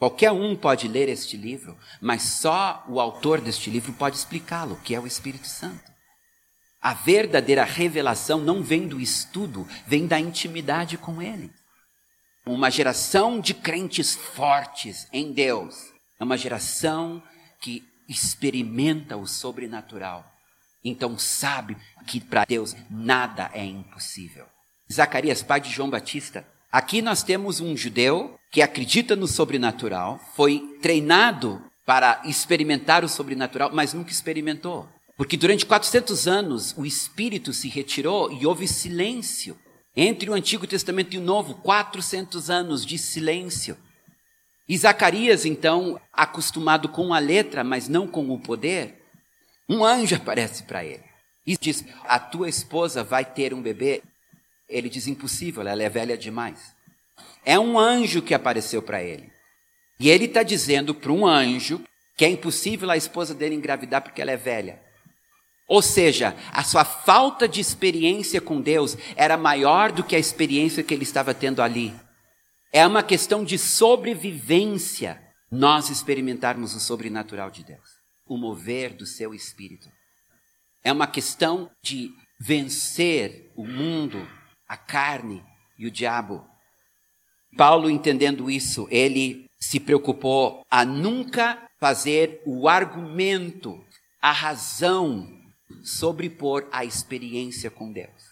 Qualquer 0.00 0.32
um 0.32 0.56
pode 0.56 0.88
ler 0.88 1.08
este 1.08 1.36
livro, 1.36 1.78
mas 2.00 2.22
só 2.22 2.84
o 2.88 2.98
autor 2.98 3.40
deste 3.40 3.70
livro 3.70 3.92
pode 3.92 4.16
explicá-lo, 4.16 4.80
que 4.82 4.96
é 4.96 4.98
o 4.98 5.06
Espírito 5.06 5.46
Santo. 5.46 5.92
A 6.82 6.92
verdadeira 6.92 7.62
revelação 7.62 8.40
não 8.40 8.60
vem 8.60 8.88
do 8.88 9.00
estudo, 9.00 9.68
vem 9.86 10.08
da 10.08 10.18
intimidade 10.18 10.98
com 10.98 11.22
Ele. 11.22 11.52
Uma 12.44 12.70
geração 12.70 13.38
de 13.38 13.54
crentes 13.54 14.16
fortes 14.16 15.06
em 15.12 15.32
Deus 15.32 15.76
é 16.18 16.24
uma 16.24 16.36
geração 16.36 17.22
que 17.60 17.84
experimenta 18.08 19.16
o 19.16 19.24
sobrenatural 19.24 20.24
então 20.84 21.18
sabe 21.18 21.76
que 22.06 22.20
para 22.20 22.44
Deus 22.44 22.74
nada 22.88 23.50
é 23.52 23.64
impossível. 23.64 24.46
Zacarias, 24.90 25.42
pai 25.42 25.60
de 25.60 25.70
João 25.70 25.90
Batista. 25.90 26.46
Aqui 26.72 27.02
nós 27.02 27.22
temos 27.22 27.60
um 27.60 27.76
judeu 27.76 28.38
que 28.50 28.62
acredita 28.62 29.16
no 29.16 29.26
sobrenatural, 29.26 30.20
foi 30.34 30.78
treinado 30.80 31.62
para 31.84 32.22
experimentar 32.24 33.04
o 33.04 33.08
sobrenatural, 33.08 33.70
mas 33.72 33.92
nunca 33.92 34.12
experimentou. 34.12 34.88
Porque 35.16 35.36
durante 35.36 35.66
400 35.66 36.28
anos 36.28 36.74
o 36.76 36.86
Espírito 36.86 37.52
se 37.52 37.68
retirou 37.68 38.32
e 38.32 38.46
houve 38.46 38.68
silêncio. 38.68 39.58
Entre 39.96 40.30
o 40.30 40.34
Antigo 40.34 40.66
Testamento 40.66 41.14
e 41.14 41.18
o 41.18 41.22
Novo, 41.22 41.54
400 41.56 42.48
anos 42.48 42.86
de 42.86 42.96
silêncio. 42.96 43.76
E 44.68 44.78
Zacarias, 44.78 45.44
então, 45.44 46.00
acostumado 46.12 46.88
com 46.88 47.12
a 47.12 47.18
letra, 47.18 47.64
mas 47.64 47.88
não 47.88 48.06
com 48.06 48.30
o 48.30 48.40
poder, 48.40 49.02
um 49.68 49.84
anjo 49.84 50.14
aparece 50.14 50.62
para 50.62 50.84
ele 50.84 51.10
e 51.44 51.56
diz: 51.56 51.84
A 52.04 52.18
tua 52.18 52.48
esposa 52.48 53.02
vai 53.02 53.24
ter 53.24 53.52
um 53.52 53.60
bebê. 53.60 54.02
Ele 54.70 54.88
diz: 54.88 55.06
Impossível, 55.06 55.66
ela 55.66 55.82
é 55.82 55.88
velha 55.88 56.16
demais. 56.16 56.74
É 57.44 57.58
um 57.58 57.78
anjo 57.78 58.22
que 58.22 58.32
apareceu 58.32 58.80
para 58.80 59.02
ele. 59.02 59.30
E 59.98 60.08
ele 60.08 60.24
está 60.24 60.42
dizendo 60.42 60.94
para 60.94 61.12
um 61.12 61.26
anjo 61.26 61.82
que 62.16 62.24
é 62.24 62.28
impossível 62.28 62.90
a 62.90 62.96
esposa 62.96 63.34
dele 63.34 63.54
engravidar 63.54 64.02
porque 64.02 64.22
ela 64.22 64.30
é 64.30 64.36
velha. 64.36 64.80
Ou 65.66 65.80
seja, 65.80 66.36
a 66.52 66.64
sua 66.64 66.84
falta 66.84 67.46
de 67.46 67.60
experiência 67.60 68.40
com 68.40 68.60
Deus 68.60 68.96
era 69.14 69.36
maior 69.36 69.92
do 69.92 70.02
que 70.02 70.16
a 70.16 70.18
experiência 70.18 70.82
que 70.82 70.92
ele 70.92 71.04
estava 71.04 71.32
tendo 71.32 71.62
ali. 71.62 71.94
É 72.72 72.86
uma 72.86 73.02
questão 73.02 73.44
de 73.44 73.56
sobrevivência 73.56 75.20
nós 75.50 75.90
experimentarmos 75.90 76.74
o 76.74 76.80
sobrenatural 76.80 77.50
de 77.50 77.64
Deus, 77.64 77.88
o 78.26 78.36
mover 78.36 78.94
do 78.94 79.06
seu 79.06 79.34
espírito. 79.34 79.88
É 80.82 80.92
uma 80.92 81.06
questão 81.06 81.70
de 81.82 82.10
vencer 82.38 83.50
o 83.54 83.66
mundo, 83.66 84.26
a 84.70 84.76
carne 84.76 85.44
e 85.76 85.84
o 85.84 85.90
diabo. 85.90 86.48
Paulo, 87.56 87.90
entendendo 87.90 88.48
isso, 88.48 88.86
ele 88.88 89.46
se 89.58 89.80
preocupou 89.80 90.62
a 90.70 90.84
nunca 90.84 91.60
fazer 91.80 92.40
o 92.46 92.68
argumento, 92.68 93.84
a 94.22 94.30
razão 94.30 95.28
sobrepor 95.82 96.68
a 96.70 96.84
experiência 96.84 97.68
com 97.68 97.90
Deus. 97.90 98.30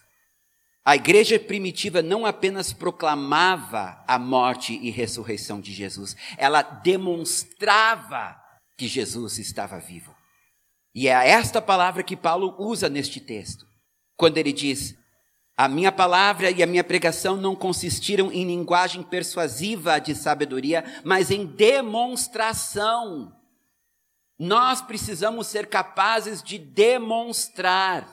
A 0.85 0.95
igreja 0.95 1.37
primitiva 1.37 2.01
não 2.01 2.25
apenas 2.25 2.71
proclamava 2.71 4.01
a 4.07 4.17
morte 4.17 4.79
e 4.81 4.89
ressurreição 4.89 5.59
de 5.59 5.73
Jesus, 5.73 6.15
ela 6.37 6.61
demonstrava 6.61 8.39
que 8.77 8.87
Jesus 8.87 9.39
estava 9.39 9.77
vivo. 9.77 10.15
E 10.95 11.09
é 11.09 11.29
esta 11.29 11.61
palavra 11.61 12.01
que 12.01 12.15
Paulo 12.15 12.55
usa 12.57 12.87
neste 12.87 13.19
texto, 13.19 13.67
quando 14.15 14.37
ele 14.37 14.53
diz: 14.53 14.98
A 15.59 15.67
minha 15.67 15.91
palavra 15.91 16.49
e 16.49 16.63
a 16.63 16.65
minha 16.65 16.85
pregação 16.85 17.35
não 17.35 17.53
consistiram 17.53 18.31
em 18.31 18.45
linguagem 18.45 19.03
persuasiva 19.03 19.99
de 19.99 20.15
sabedoria, 20.15 20.85
mas 21.03 21.31
em 21.31 21.45
demonstração 21.45 23.35
nós 24.39 24.81
precisamos 24.81 25.47
ser 25.47 25.67
capazes 25.67 26.41
de 26.41 26.57
demonstrar. 26.57 28.07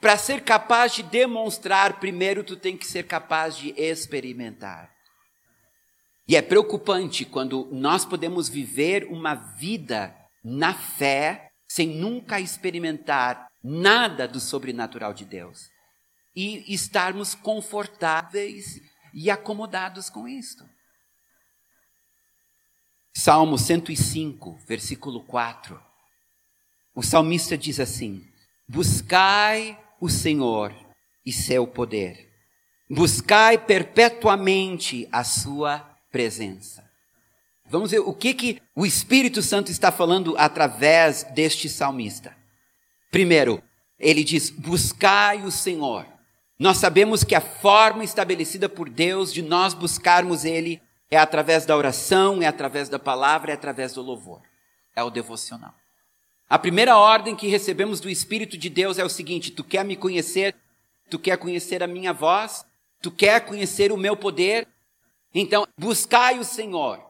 Para 0.00 0.16
ser 0.16 0.42
capaz 0.42 0.94
de 0.94 1.02
demonstrar, 1.02 2.00
primeiro 2.00 2.42
tu 2.42 2.56
tem 2.56 2.78
que 2.78 2.86
ser 2.86 3.02
capaz 3.02 3.54
de 3.54 3.74
experimentar. 3.76 4.90
E 6.26 6.34
é 6.34 6.40
preocupante 6.40 7.26
quando 7.26 7.68
nós 7.70 8.06
podemos 8.06 8.48
viver 8.48 9.04
uma 9.10 9.34
vida 9.34 10.16
na 10.42 10.72
fé 10.72 11.50
sem 11.68 11.88
nunca 11.88 12.40
experimentar 12.40 13.48
nada 13.62 14.26
do 14.26 14.40
sobrenatural 14.40 15.12
de 15.12 15.26
Deus 15.26 15.76
e 16.38 16.72
estarmos 16.72 17.34
confortáveis 17.34 18.80
e 19.12 19.28
acomodados 19.28 20.08
com 20.08 20.28
isto. 20.28 20.64
Salmo 23.12 23.58
105, 23.58 24.56
versículo 24.64 25.24
4. 25.24 25.82
O 26.94 27.02
salmista 27.02 27.58
diz 27.58 27.80
assim: 27.80 28.24
Buscai 28.68 29.76
o 30.00 30.08
Senhor 30.08 30.72
e 31.26 31.32
seu 31.32 31.66
poder, 31.66 32.30
buscai 32.88 33.58
perpetuamente 33.58 35.08
a 35.10 35.24
sua 35.24 35.80
presença. 36.12 36.88
Vamos 37.68 37.90
ver 37.90 37.98
o 37.98 38.14
que, 38.14 38.32
que 38.32 38.62
o 38.76 38.86
Espírito 38.86 39.42
Santo 39.42 39.72
está 39.72 39.90
falando 39.90 40.36
através 40.38 41.24
deste 41.34 41.68
salmista. 41.68 42.36
Primeiro, 43.10 43.60
ele 43.98 44.22
diz: 44.22 44.50
Buscai 44.50 45.42
o 45.42 45.50
Senhor. 45.50 46.17
Nós 46.58 46.78
sabemos 46.78 47.22
que 47.22 47.34
a 47.34 47.40
forma 47.40 48.02
estabelecida 48.02 48.68
por 48.68 48.90
Deus 48.90 49.32
de 49.32 49.42
nós 49.42 49.74
buscarmos 49.74 50.44
Ele 50.44 50.82
é 51.10 51.16
através 51.16 51.64
da 51.64 51.76
oração, 51.76 52.42
é 52.42 52.46
através 52.46 52.88
da 52.88 52.98
palavra, 52.98 53.52
é 53.52 53.54
através 53.54 53.92
do 53.92 54.02
louvor. 54.02 54.42
É 54.96 55.02
o 55.02 55.10
devocional. 55.10 55.72
A 56.50 56.58
primeira 56.58 56.96
ordem 56.96 57.36
que 57.36 57.46
recebemos 57.46 58.00
do 58.00 58.10
Espírito 58.10 58.58
de 58.58 58.68
Deus 58.68 58.98
é 58.98 59.04
o 59.04 59.08
seguinte: 59.08 59.52
tu 59.52 59.62
quer 59.62 59.84
me 59.84 59.96
conhecer? 59.96 60.56
Tu 61.08 61.18
quer 61.18 61.36
conhecer 61.36 61.82
a 61.82 61.86
minha 61.86 62.12
voz? 62.12 62.64
Tu 63.00 63.10
quer 63.10 63.44
conhecer 63.44 63.92
o 63.92 63.96
meu 63.96 64.16
poder? 64.16 64.66
Então, 65.32 65.66
buscai 65.78 66.38
o 66.38 66.44
Senhor. 66.44 67.00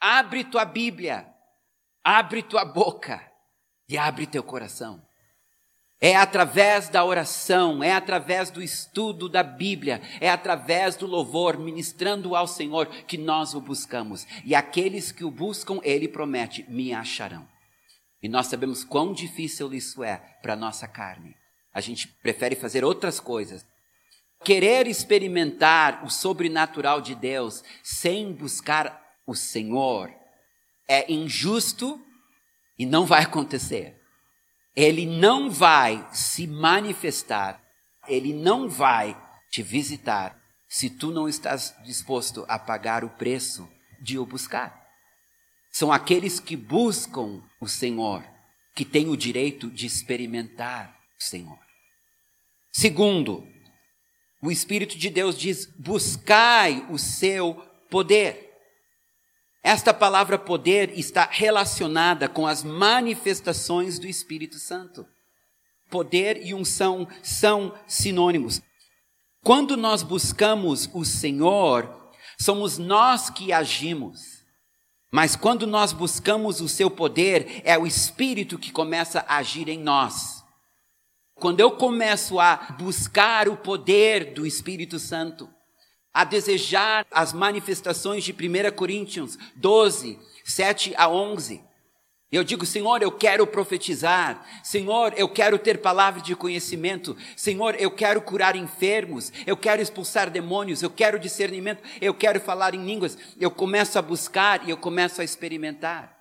Abre 0.00 0.42
tua 0.42 0.64
Bíblia. 0.64 1.26
Abre 2.02 2.42
tua 2.42 2.64
boca 2.64 3.22
e 3.88 3.96
abre 3.96 4.26
teu 4.26 4.42
coração. 4.42 5.00
É 6.04 6.16
através 6.16 6.88
da 6.88 7.04
oração, 7.04 7.80
é 7.80 7.92
através 7.92 8.50
do 8.50 8.60
estudo 8.60 9.28
da 9.28 9.44
Bíblia, 9.44 10.02
é 10.20 10.28
através 10.28 10.96
do 10.96 11.06
louvor, 11.06 11.56
ministrando 11.56 12.34
ao 12.34 12.48
Senhor, 12.48 12.88
que 13.06 13.16
nós 13.16 13.54
o 13.54 13.60
buscamos. 13.60 14.26
E 14.44 14.52
aqueles 14.52 15.12
que 15.12 15.24
o 15.24 15.30
buscam, 15.30 15.78
Ele 15.84 16.08
promete, 16.08 16.68
me 16.68 16.92
acharão. 16.92 17.48
E 18.20 18.28
nós 18.28 18.48
sabemos 18.48 18.82
quão 18.82 19.12
difícil 19.12 19.72
isso 19.72 20.02
é 20.02 20.16
para 20.42 20.54
a 20.54 20.56
nossa 20.56 20.88
carne. 20.88 21.36
A 21.72 21.80
gente 21.80 22.08
prefere 22.08 22.56
fazer 22.56 22.84
outras 22.84 23.20
coisas. 23.20 23.64
Querer 24.42 24.88
experimentar 24.88 26.04
o 26.04 26.10
sobrenatural 26.10 27.00
de 27.00 27.14
Deus 27.14 27.62
sem 27.80 28.32
buscar 28.32 29.00
o 29.24 29.36
Senhor 29.36 30.12
é 30.88 31.12
injusto 31.12 32.04
e 32.76 32.84
não 32.84 33.06
vai 33.06 33.22
acontecer. 33.22 34.01
Ele 34.74 35.06
não 35.06 35.50
vai 35.50 36.06
se 36.12 36.46
manifestar, 36.46 37.62
ele 38.08 38.32
não 38.32 38.68
vai 38.68 39.16
te 39.50 39.62
visitar 39.62 40.40
se 40.68 40.88
tu 40.88 41.10
não 41.10 41.28
estás 41.28 41.74
disposto 41.84 42.44
a 42.48 42.58
pagar 42.58 43.04
o 43.04 43.10
preço 43.10 43.68
de 44.00 44.18
o 44.18 44.24
buscar. 44.24 44.82
São 45.70 45.92
aqueles 45.92 46.40
que 46.40 46.56
buscam 46.56 47.42
o 47.60 47.68
Senhor 47.68 48.24
que 48.74 48.84
têm 48.84 49.08
o 49.08 49.16
direito 49.16 49.70
de 49.70 49.86
experimentar 49.86 50.96
o 51.20 51.22
Senhor. 51.22 51.58
Segundo, 52.72 53.46
o 54.42 54.50
Espírito 54.50 54.96
de 54.98 55.10
Deus 55.10 55.38
diz: 55.38 55.66
buscai 55.78 56.86
o 56.90 56.98
seu 56.98 57.54
poder. 57.90 58.51
Esta 59.62 59.94
palavra 59.94 60.38
poder 60.38 60.98
está 60.98 61.28
relacionada 61.30 62.28
com 62.28 62.46
as 62.46 62.64
manifestações 62.64 63.98
do 63.98 64.08
Espírito 64.08 64.58
Santo. 64.58 65.06
Poder 65.88 66.44
e 66.44 66.52
unção 66.52 67.06
são 67.22 67.72
sinônimos. 67.86 68.60
Quando 69.44 69.76
nós 69.76 70.02
buscamos 70.02 70.90
o 70.92 71.04
Senhor, 71.04 72.12
somos 72.38 72.76
nós 72.76 73.30
que 73.30 73.52
agimos. 73.52 74.42
Mas 75.12 75.36
quando 75.36 75.66
nós 75.66 75.92
buscamos 75.92 76.60
o 76.60 76.68
seu 76.68 76.90
poder, 76.90 77.60
é 77.64 77.78
o 77.78 77.86
Espírito 77.86 78.58
que 78.58 78.72
começa 78.72 79.24
a 79.28 79.36
agir 79.36 79.68
em 79.68 79.78
nós. 79.78 80.42
Quando 81.34 81.60
eu 81.60 81.72
começo 81.72 82.40
a 82.40 82.56
buscar 82.78 83.48
o 83.48 83.56
poder 83.56 84.32
do 84.32 84.46
Espírito 84.46 84.98
Santo, 84.98 85.52
a 86.12 86.24
desejar 86.24 87.06
as 87.10 87.32
manifestações 87.32 88.24
de 88.24 88.32
1 88.32 88.72
Coríntios 88.74 89.38
12, 89.56 90.18
7 90.44 90.94
a 90.96 91.08
11. 91.08 91.62
Eu 92.32 92.42
digo, 92.42 92.64
Senhor, 92.64 93.02
eu 93.02 93.12
quero 93.12 93.46
profetizar. 93.46 94.42
Senhor, 94.64 95.12
eu 95.18 95.28
quero 95.28 95.58
ter 95.58 95.82
palavra 95.82 96.22
de 96.22 96.34
conhecimento. 96.34 97.14
Senhor, 97.36 97.74
eu 97.78 97.90
quero 97.90 98.22
curar 98.22 98.56
enfermos. 98.56 99.30
Eu 99.46 99.54
quero 99.54 99.82
expulsar 99.82 100.30
demônios. 100.30 100.82
Eu 100.82 100.88
quero 100.88 101.18
discernimento. 101.18 101.82
Eu 102.00 102.14
quero 102.14 102.40
falar 102.40 102.74
em 102.74 102.82
línguas. 102.82 103.18
Eu 103.38 103.50
começo 103.50 103.98
a 103.98 104.02
buscar 104.02 104.66
e 104.66 104.70
eu 104.70 104.78
começo 104.78 105.20
a 105.20 105.24
experimentar. 105.24 106.16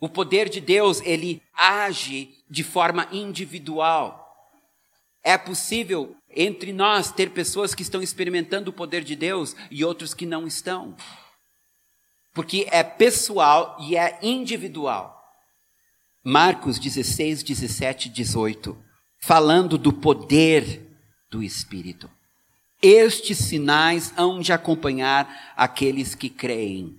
O 0.00 0.08
poder 0.08 0.48
de 0.48 0.62
Deus, 0.62 1.02
ele 1.04 1.42
age 1.54 2.30
de 2.48 2.64
forma 2.64 3.06
individual. 3.12 4.27
É 5.28 5.36
possível 5.36 6.16
entre 6.34 6.72
nós 6.72 7.12
ter 7.12 7.32
pessoas 7.32 7.74
que 7.74 7.82
estão 7.82 8.00
experimentando 8.00 8.70
o 8.70 8.72
poder 8.72 9.04
de 9.04 9.14
Deus 9.14 9.54
e 9.70 9.84
outros 9.84 10.14
que 10.14 10.24
não 10.24 10.46
estão. 10.46 10.96
Porque 12.32 12.66
é 12.70 12.82
pessoal 12.82 13.76
e 13.78 13.94
é 13.94 14.18
individual. 14.22 15.22
Marcos 16.24 16.78
16, 16.78 17.42
17, 17.42 18.08
18. 18.08 18.82
Falando 19.20 19.76
do 19.76 19.92
poder 19.92 20.96
do 21.30 21.42
Espírito. 21.42 22.10
Estes 22.80 23.36
sinais 23.36 24.14
hão 24.16 24.40
de 24.40 24.50
acompanhar 24.50 25.52
aqueles 25.54 26.14
que 26.14 26.30
creem. 26.30 26.98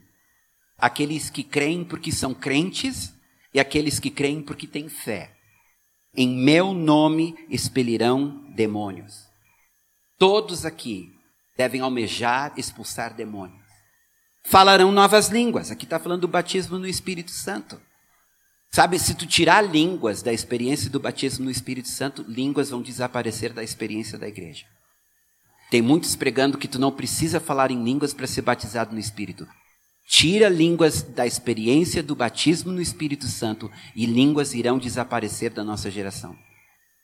Aqueles 0.77 1.31
que 1.31 1.43
creem 1.43 1.83
porque 1.83 2.11
são 2.11 2.35
crentes 2.35 3.11
e 3.51 3.59
aqueles 3.59 3.99
que 3.99 4.11
creem 4.11 4.39
porque 4.43 4.67
têm 4.67 4.87
fé. 4.87 5.38
Em 6.15 6.27
meu 6.27 6.73
nome 6.73 7.35
expelirão 7.49 8.43
demônios. 8.55 9.27
Todos 10.17 10.65
aqui 10.65 11.13
devem 11.55 11.81
almejar 11.81 12.53
expulsar 12.57 13.13
demônios. 13.13 13.59
falarão 14.43 14.91
novas 14.91 15.29
línguas. 15.29 15.69
Aqui 15.69 15.85
está 15.85 15.99
falando 15.99 16.21
do 16.21 16.27
batismo 16.27 16.79
no 16.79 16.87
Espírito 16.87 17.31
Santo. 17.31 17.79
Sabe, 18.71 18.99
se 18.99 19.15
tu 19.15 19.25
tirar 19.25 19.61
línguas 19.61 20.21
da 20.21 20.31
experiência 20.31 20.89
do 20.89 20.99
batismo 20.99 21.45
no 21.45 21.51
Espírito 21.51 21.87
Santo, 21.87 22.23
línguas 22.27 22.69
vão 22.69 22.81
desaparecer 22.81 23.51
da 23.51 23.63
experiência 23.63 24.17
da 24.17 24.27
igreja. 24.27 24.65
Tem 25.69 25.81
muitos 25.81 26.15
pregando 26.15 26.57
que 26.57 26.67
tu 26.67 26.79
não 26.79 26.91
precisa 26.91 27.39
falar 27.39 27.71
em 27.71 27.83
línguas 27.83 28.13
para 28.13 28.25
ser 28.25 28.41
batizado 28.41 28.93
no 28.93 28.99
Espírito. 28.99 29.47
Tira 30.11 30.49
línguas 30.49 31.03
da 31.03 31.27
experiência 31.27 32.01
do 32.01 32.15
batismo 32.15 32.71
no 32.71 32.81
Espírito 32.81 33.27
Santo 33.27 33.71
e 33.95 34.07
línguas 34.07 34.55
irão 34.55 34.79
desaparecer 34.79 35.51
da 35.51 35.63
nossa 35.63 35.91
geração. 35.91 36.35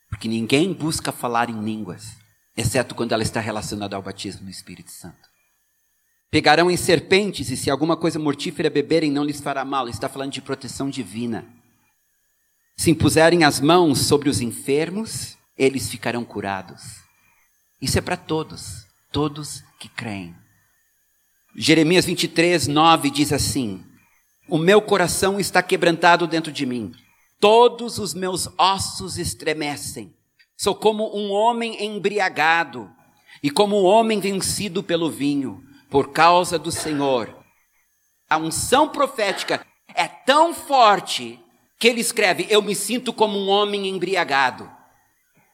Porque 0.09 0.27
ninguém 0.27 0.73
busca 0.73 1.11
falar 1.11 1.47
em 1.47 1.63
línguas, 1.63 2.17
exceto 2.57 2.95
quando 2.95 3.11
ela 3.11 3.21
está 3.21 3.39
relacionada 3.39 3.95
ao 3.95 4.01
batismo 4.01 4.45
no 4.45 4.49
Espírito 4.49 4.89
Santo. 4.89 5.29
Pegarão 6.31 6.71
em 6.71 6.75
serpentes, 6.75 7.51
e 7.51 7.55
se 7.55 7.69
alguma 7.69 7.95
coisa 7.95 8.17
mortífera 8.17 8.71
beberem, 8.71 9.11
não 9.11 9.23
lhes 9.23 9.39
fará 9.39 9.63
mal. 9.63 9.87
Está 9.87 10.09
falando 10.09 10.31
de 10.31 10.41
proteção 10.41 10.89
divina. 10.89 11.45
Se 12.75 12.89
impuserem 12.89 13.43
as 13.43 13.59
mãos 13.59 13.99
sobre 13.99 14.29
os 14.29 14.41
enfermos, 14.41 15.37
eles 15.55 15.87
ficarão 15.87 16.25
curados. 16.25 16.81
Isso 17.79 17.99
é 17.99 18.01
para 18.01 18.17
todos, 18.17 18.83
todos 19.11 19.63
que 19.79 19.89
creem. 19.89 20.35
Jeremias 21.57 22.03
23, 22.03 22.67
9 22.67 23.09
diz 23.09 23.31
assim: 23.31 23.81
O 24.49 24.57
meu 24.57 24.81
coração 24.81 25.39
está 25.39 25.63
quebrantado 25.63 26.27
dentro 26.27 26.51
de 26.51 26.65
mim, 26.65 26.91
todos 27.39 27.97
os 27.97 28.13
meus 28.13 28.49
ossos 28.57 29.17
estremecem. 29.17 30.13
Sou 30.57 30.75
como 30.75 31.17
um 31.17 31.31
homem 31.31 31.85
embriagado 31.85 32.89
e 33.41 33.49
como 33.49 33.81
um 33.81 33.85
homem 33.85 34.19
vencido 34.19 34.83
pelo 34.83 35.09
vinho 35.09 35.63
por 35.89 36.11
causa 36.11 36.59
do 36.59 36.71
Senhor. 36.71 37.33
A 38.29 38.37
unção 38.37 38.89
profética 38.89 39.65
é 39.93 40.07
tão 40.07 40.53
forte 40.53 41.39
que 41.79 41.87
ele 41.87 42.01
escreve: 42.01 42.47
Eu 42.49 42.61
me 42.61 42.75
sinto 42.75 43.13
como 43.13 43.39
um 43.39 43.47
homem 43.47 43.87
embriagado. 43.87 44.69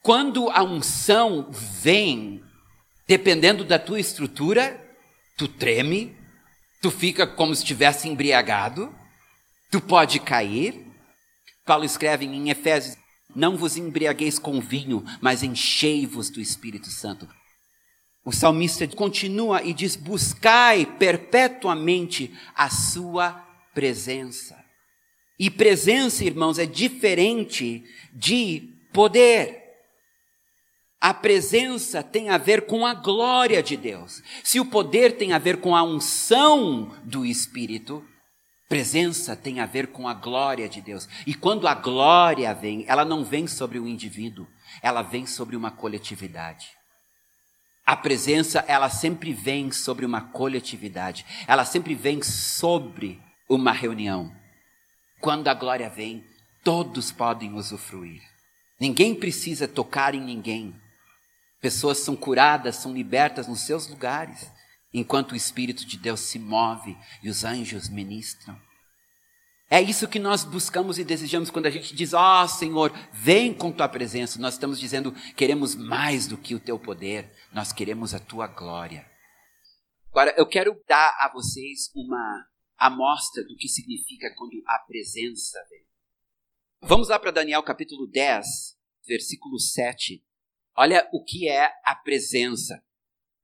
Quando 0.02 0.50
a 0.50 0.64
unção 0.64 1.46
vem, 1.50 2.42
dependendo 3.06 3.62
da 3.62 3.78
tua 3.78 4.00
estrutura, 4.00 4.81
tu 5.42 5.48
treme, 5.48 6.16
tu 6.80 6.88
fica 6.88 7.26
como 7.26 7.52
se 7.52 7.62
estivesse 7.62 8.08
embriagado, 8.08 8.94
tu 9.72 9.80
pode 9.80 10.20
cair. 10.20 10.86
Paulo 11.66 11.84
escreve 11.84 12.24
em 12.24 12.48
Efésios: 12.48 12.96
Não 13.34 13.56
vos 13.56 13.76
embriagueis 13.76 14.38
com 14.38 14.60
vinho, 14.60 15.04
mas 15.20 15.42
enchei-vos 15.42 16.30
do 16.30 16.40
Espírito 16.40 16.88
Santo. 16.88 17.28
O 18.24 18.30
salmista 18.30 18.86
continua 18.86 19.64
e 19.64 19.74
diz: 19.74 19.96
Buscai 19.96 20.86
perpetuamente 20.86 22.32
a 22.54 22.70
sua 22.70 23.32
presença. 23.74 24.56
E 25.40 25.50
presença, 25.50 26.24
irmãos, 26.24 26.56
é 26.56 26.66
diferente 26.66 27.82
de 28.14 28.76
poder. 28.92 29.61
A 31.02 31.12
presença 31.12 32.00
tem 32.00 32.30
a 32.30 32.38
ver 32.38 32.64
com 32.64 32.86
a 32.86 32.94
glória 32.94 33.60
de 33.60 33.76
Deus. 33.76 34.22
Se 34.44 34.60
o 34.60 34.64
poder 34.64 35.16
tem 35.16 35.32
a 35.32 35.38
ver 35.38 35.56
com 35.56 35.74
a 35.74 35.82
unção 35.82 36.96
do 37.02 37.26
Espírito, 37.26 38.06
presença 38.68 39.34
tem 39.34 39.58
a 39.58 39.66
ver 39.66 39.88
com 39.88 40.06
a 40.06 40.14
glória 40.14 40.68
de 40.68 40.80
Deus. 40.80 41.08
E 41.26 41.34
quando 41.34 41.66
a 41.66 41.74
glória 41.74 42.54
vem, 42.54 42.84
ela 42.86 43.04
não 43.04 43.24
vem 43.24 43.48
sobre 43.48 43.80
o 43.80 43.88
indivíduo, 43.88 44.46
ela 44.80 45.02
vem 45.02 45.26
sobre 45.26 45.56
uma 45.56 45.72
coletividade. 45.72 46.68
A 47.84 47.96
presença, 47.96 48.64
ela 48.68 48.88
sempre 48.88 49.32
vem 49.32 49.72
sobre 49.72 50.06
uma 50.06 50.20
coletividade, 50.20 51.26
ela 51.48 51.64
sempre 51.64 51.96
vem 51.96 52.22
sobre 52.22 53.20
uma 53.48 53.72
reunião. 53.72 54.32
Quando 55.20 55.48
a 55.48 55.54
glória 55.54 55.90
vem, 55.90 56.24
todos 56.62 57.10
podem 57.10 57.54
usufruir. 57.54 58.22
Ninguém 58.78 59.16
precisa 59.16 59.66
tocar 59.66 60.14
em 60.14 60.20
ninguém. 60.20 60.80
Pessoas 61.62 61.98
são 61.98 62.16
curadas, 62.16 62.74
são 62.74 62.92
libertas 62.92 63.46
nos 63.46 63.60
seus 63.60 63.86
lugares, 63.86 64.50
enquanto 64.92 65.30
o 65.30 65.36
Espírito 65.36 65.86
de 65.86 65.96
Deus 65.96 66.18
se 66.18 66.36
move 66.36 66.98
e 67.22 67.30
os 67.30 67.44
anjos 67.44 67.88
ministram. 67.88 68.60
É 69.70 69.80
isso 69.80 70.08
que 70.08 70.18
nós 70.18 70.42
buscamos 70.42 70.98
e 70.98 71.04
desejamos 71.04 71.50
quando 71.50 71.66
a 71.66 71.70
gente 71.70 71.94
diz: 71.94 72.12
Ó 72.12 72.42
oh, 72.42 72.48
Senhor, 72.48 72.92
vem 73.12 73.54
com 73.54 73.70
tua 73.70 73.88
presença. 73.88 74.40
Nós 74.40 74.54
estamos 74.54 74.78
dizendo: 74.78 75.12
queremos 75.36 75.76
mais 75.76 76.26
do 76.26 76.36
que 76.36 76.52
o 76.52 76.60
teu 76.60 76.80
poder, 76.80 77.32
nós 77.52 77.72
queremos 77.72 78.12
a 78.12 78.18
tua 78.18 78.48
glória. 78.48 79.08
Agora, 80.10 80.34
eu 80.36 80.46
quero 80.46 80.76
dar 80.88 81.16
a 81.20 81.32
vocês 81.32 81.92
uma 81.94 82.44
amostra 82.76 83.44
do 83.44 83.56
que 83.56 83.68
significa 83.68 84.34
quando 84.36 84.60
a 84.66 84.80
presença 84.80 85.64
vem. 85.70 85.86
Vamos 86.82 87.08
lá 87.08 87.20
para 87.20 87.30
Daniel 87.30 87.62
capítulo 87.62 88.08
10, 88.08 88.44
versículo 89.06 89.60
7. 89.60 90.22
Olha 90.76 91.08
o 91.12 91.22
que 91.22 91.48
é 91.48 91.70
a 91.84 91.94
presença. 91.94 92.82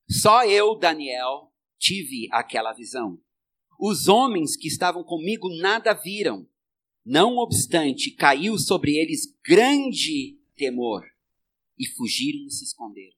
Só 0.09 0.45
eu, 0.45 0.75
Daniel, 0.75 1.53
tive 1.79 2.29
aquela 2.33 2.73
visão. 2.73 3.21
Os 3.79 4.09
homens 4.09 4.57
que 4.57 4.67
estavam 4.67 5.05
comigo 5.05 5.49
nada 5.61 5.93
viram. 5.93 6.49
Não 7.05 7.37
obstante, 7.37 8.11
caiu 8.11 8.59
sobre 8.59 8.97
eles 8.97 9.27
grande 9.43 10.39
temor 10.57 11.05
e 11.79 11.87
fugiram 11.87 12.47
e 12.47 12.51
se 12.51 12.65
esconderam. 12.65 13.17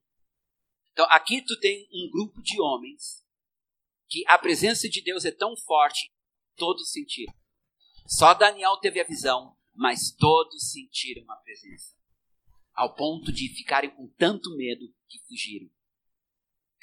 Então, 0.92 1.06
aqui 1.10 1.42
tu 1.42 1.58
tem 1.58 1.88
um 1.92 2.10
grupo 2.10 2.42
de 2.42 2.60
homens 2.60 3.24
que 4.08 4.24
a 4.26 4.36
presença 4.36 4.88
de 4.88 5.00
Deus 5.00 5.24
é 5.24 5.30
tão 5.30 5.56
forte, 5.56 6.10
todos 6.56 6.90
sentiram. 6.90 7.32
Só 8.06 8.34
Daniel 8.34 8.76
teve 8.78 9.00
a 9.00 9.04
visão, 9.04 9.56
mas 9.72 10.10
todos 10.10 10.70
sentiram 10.70 11.24
a 11.30 11.36
presença. 11.36 11.99
Ao 12.74 12.94
ponto 12.94 13.32
de 13.32 13.48
ficarem 13.54 13.90
com 13.90 14.08
tanto 14.16 14.56
medo 14.56 14.86
que 15.08 15.18
fugiram. 15.26 15.68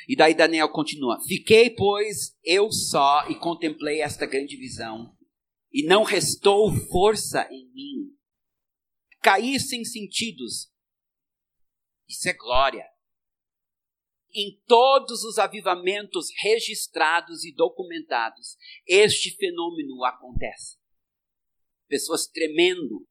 E 0.07 0.15
daí 0.15 0.33
Daniel 0.33 0.69
continua: 0.69 1.19
Fiquei, 1.27 1.69
pois, 1.69 2.37
eu 2.43 2.71
só 2.71 3.29
e 3.29 3.39
contemplei 3.39 4.01
esta 4.01 4.25
grande 4.25 4.55
visão, 4.57 5.15
e 5.71 5.83
não 5.85 6.03
restou 6.03 6.73
força 6.89 7.47
em 7.51 7.71
mim. 7.73 8.17
Caí 9.21 9.59
sem 9.59 9.83
sentidos. 9.83 10.71
Isso 12.07 12.29
é 12.29 12.33
glória. 12.33 12.85
Em 14.33 14.61
todos 14.67 15.23
os 15.23 15.39
avivamentos 15.39 16.27
registrados 16.41 17.43
e 17.43 17.53
documentados, 17.53 18.55
este 18.85 19.35
fenômeno 19.35 20.03
acontece. 20.05 20.77
Pessoas 21.87 22.27
tremendo, 22.27 23.07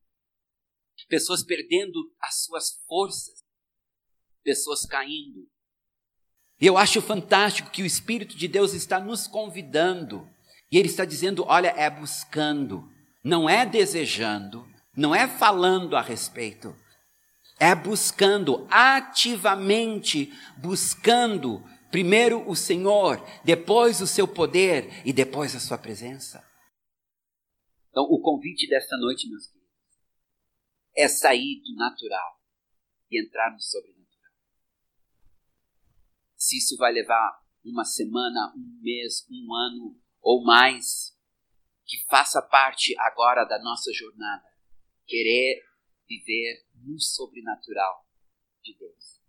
pessoas 1.08 1.44
perdendo 1.44 1.98
as 2.20 2.44
suas 2.44 2.82
forças, 2.86 3.44
pessoas 4.42 4.84
caindo, 4.86 5.48
e 6.60 6.66
eu 6.66 6.78
acho 6.78 7.02
fantástico 7.02 7.70
que 7.70 7.82
o 7.82 7.86
Espírito 7.86 8.36
de 8.36 8.48
Deus 8.48 8.72
está 8.72 8.98
nos 8.98 9.26
convidando. 9.26 10.28
E 10.72 10.78
Ele 10.78 10.88
está 10.88 11.04
dizendo: 11.04 11.44
olha, 11.46 11.68
é 11.76 11.88
buscando, 11.90 12.90
não 13.22 13.48
é 13.48 13.66
desejando, 13.66 14.66
não 14.96 15.14
é 15.14 15.28
falando 15.28 15.96
a 15.96 16.00
respeito, 16.00 16.74
é 17.60 17.74
buscando, 17.74 18.66
ativamente 18.70 20.32
buscando, 20.56 21.62
primeiro 21.90 22.48
o 22.48 22.56
Senhor, 22.56 23.22
depois 23.44 24.00
o 24.00 24.06
seu 24.06 24.26
poder 24.26 25.02
e 25.04 25.12
depois 25.12 25.54
a 25.54 25.60
sua 25.60 25.76
presença. 25.76 26.42
Então, 27.90 28.04
o 28.04 28.20
convite 28.20 28.66
desta 28.68 28.96
noite, 28.96 29.28
meus 29.28 29.46
é 30.96 31.08
sair 31.08 31.60
do 31.62 31.74
natural 31.76 32.40
e 33.10 33.20
entrar 33.20 33.52
no 33.52 33.60
sobrenatural 33.60 34.06
se 36.36 36.58
isso 36.58 36.76
vai 36.76 36.92
levar 36.92 37.42
uma 37.64 37.84
semana, 37.84 38.54
um 38.56 38.80
mês, 38.80 39.26
um 39.28 39.52
ano 39.52 40.00
ou 40.20 40.44
mais, 40.44 41.16
que 41.84 41.98
faça 42.08 42.40
parte 42.40 42.94
agora 43.00 43.44
da 43.44 43.58
nossa 43.58 43.92
jornada, 43.92 44.46
querer 45.06 45.64
viver 46.08 46.66
no 46.74 47.00
sobrenatural 47.00 48.06
de 48.62 48.76
Deus. 48.78 49.20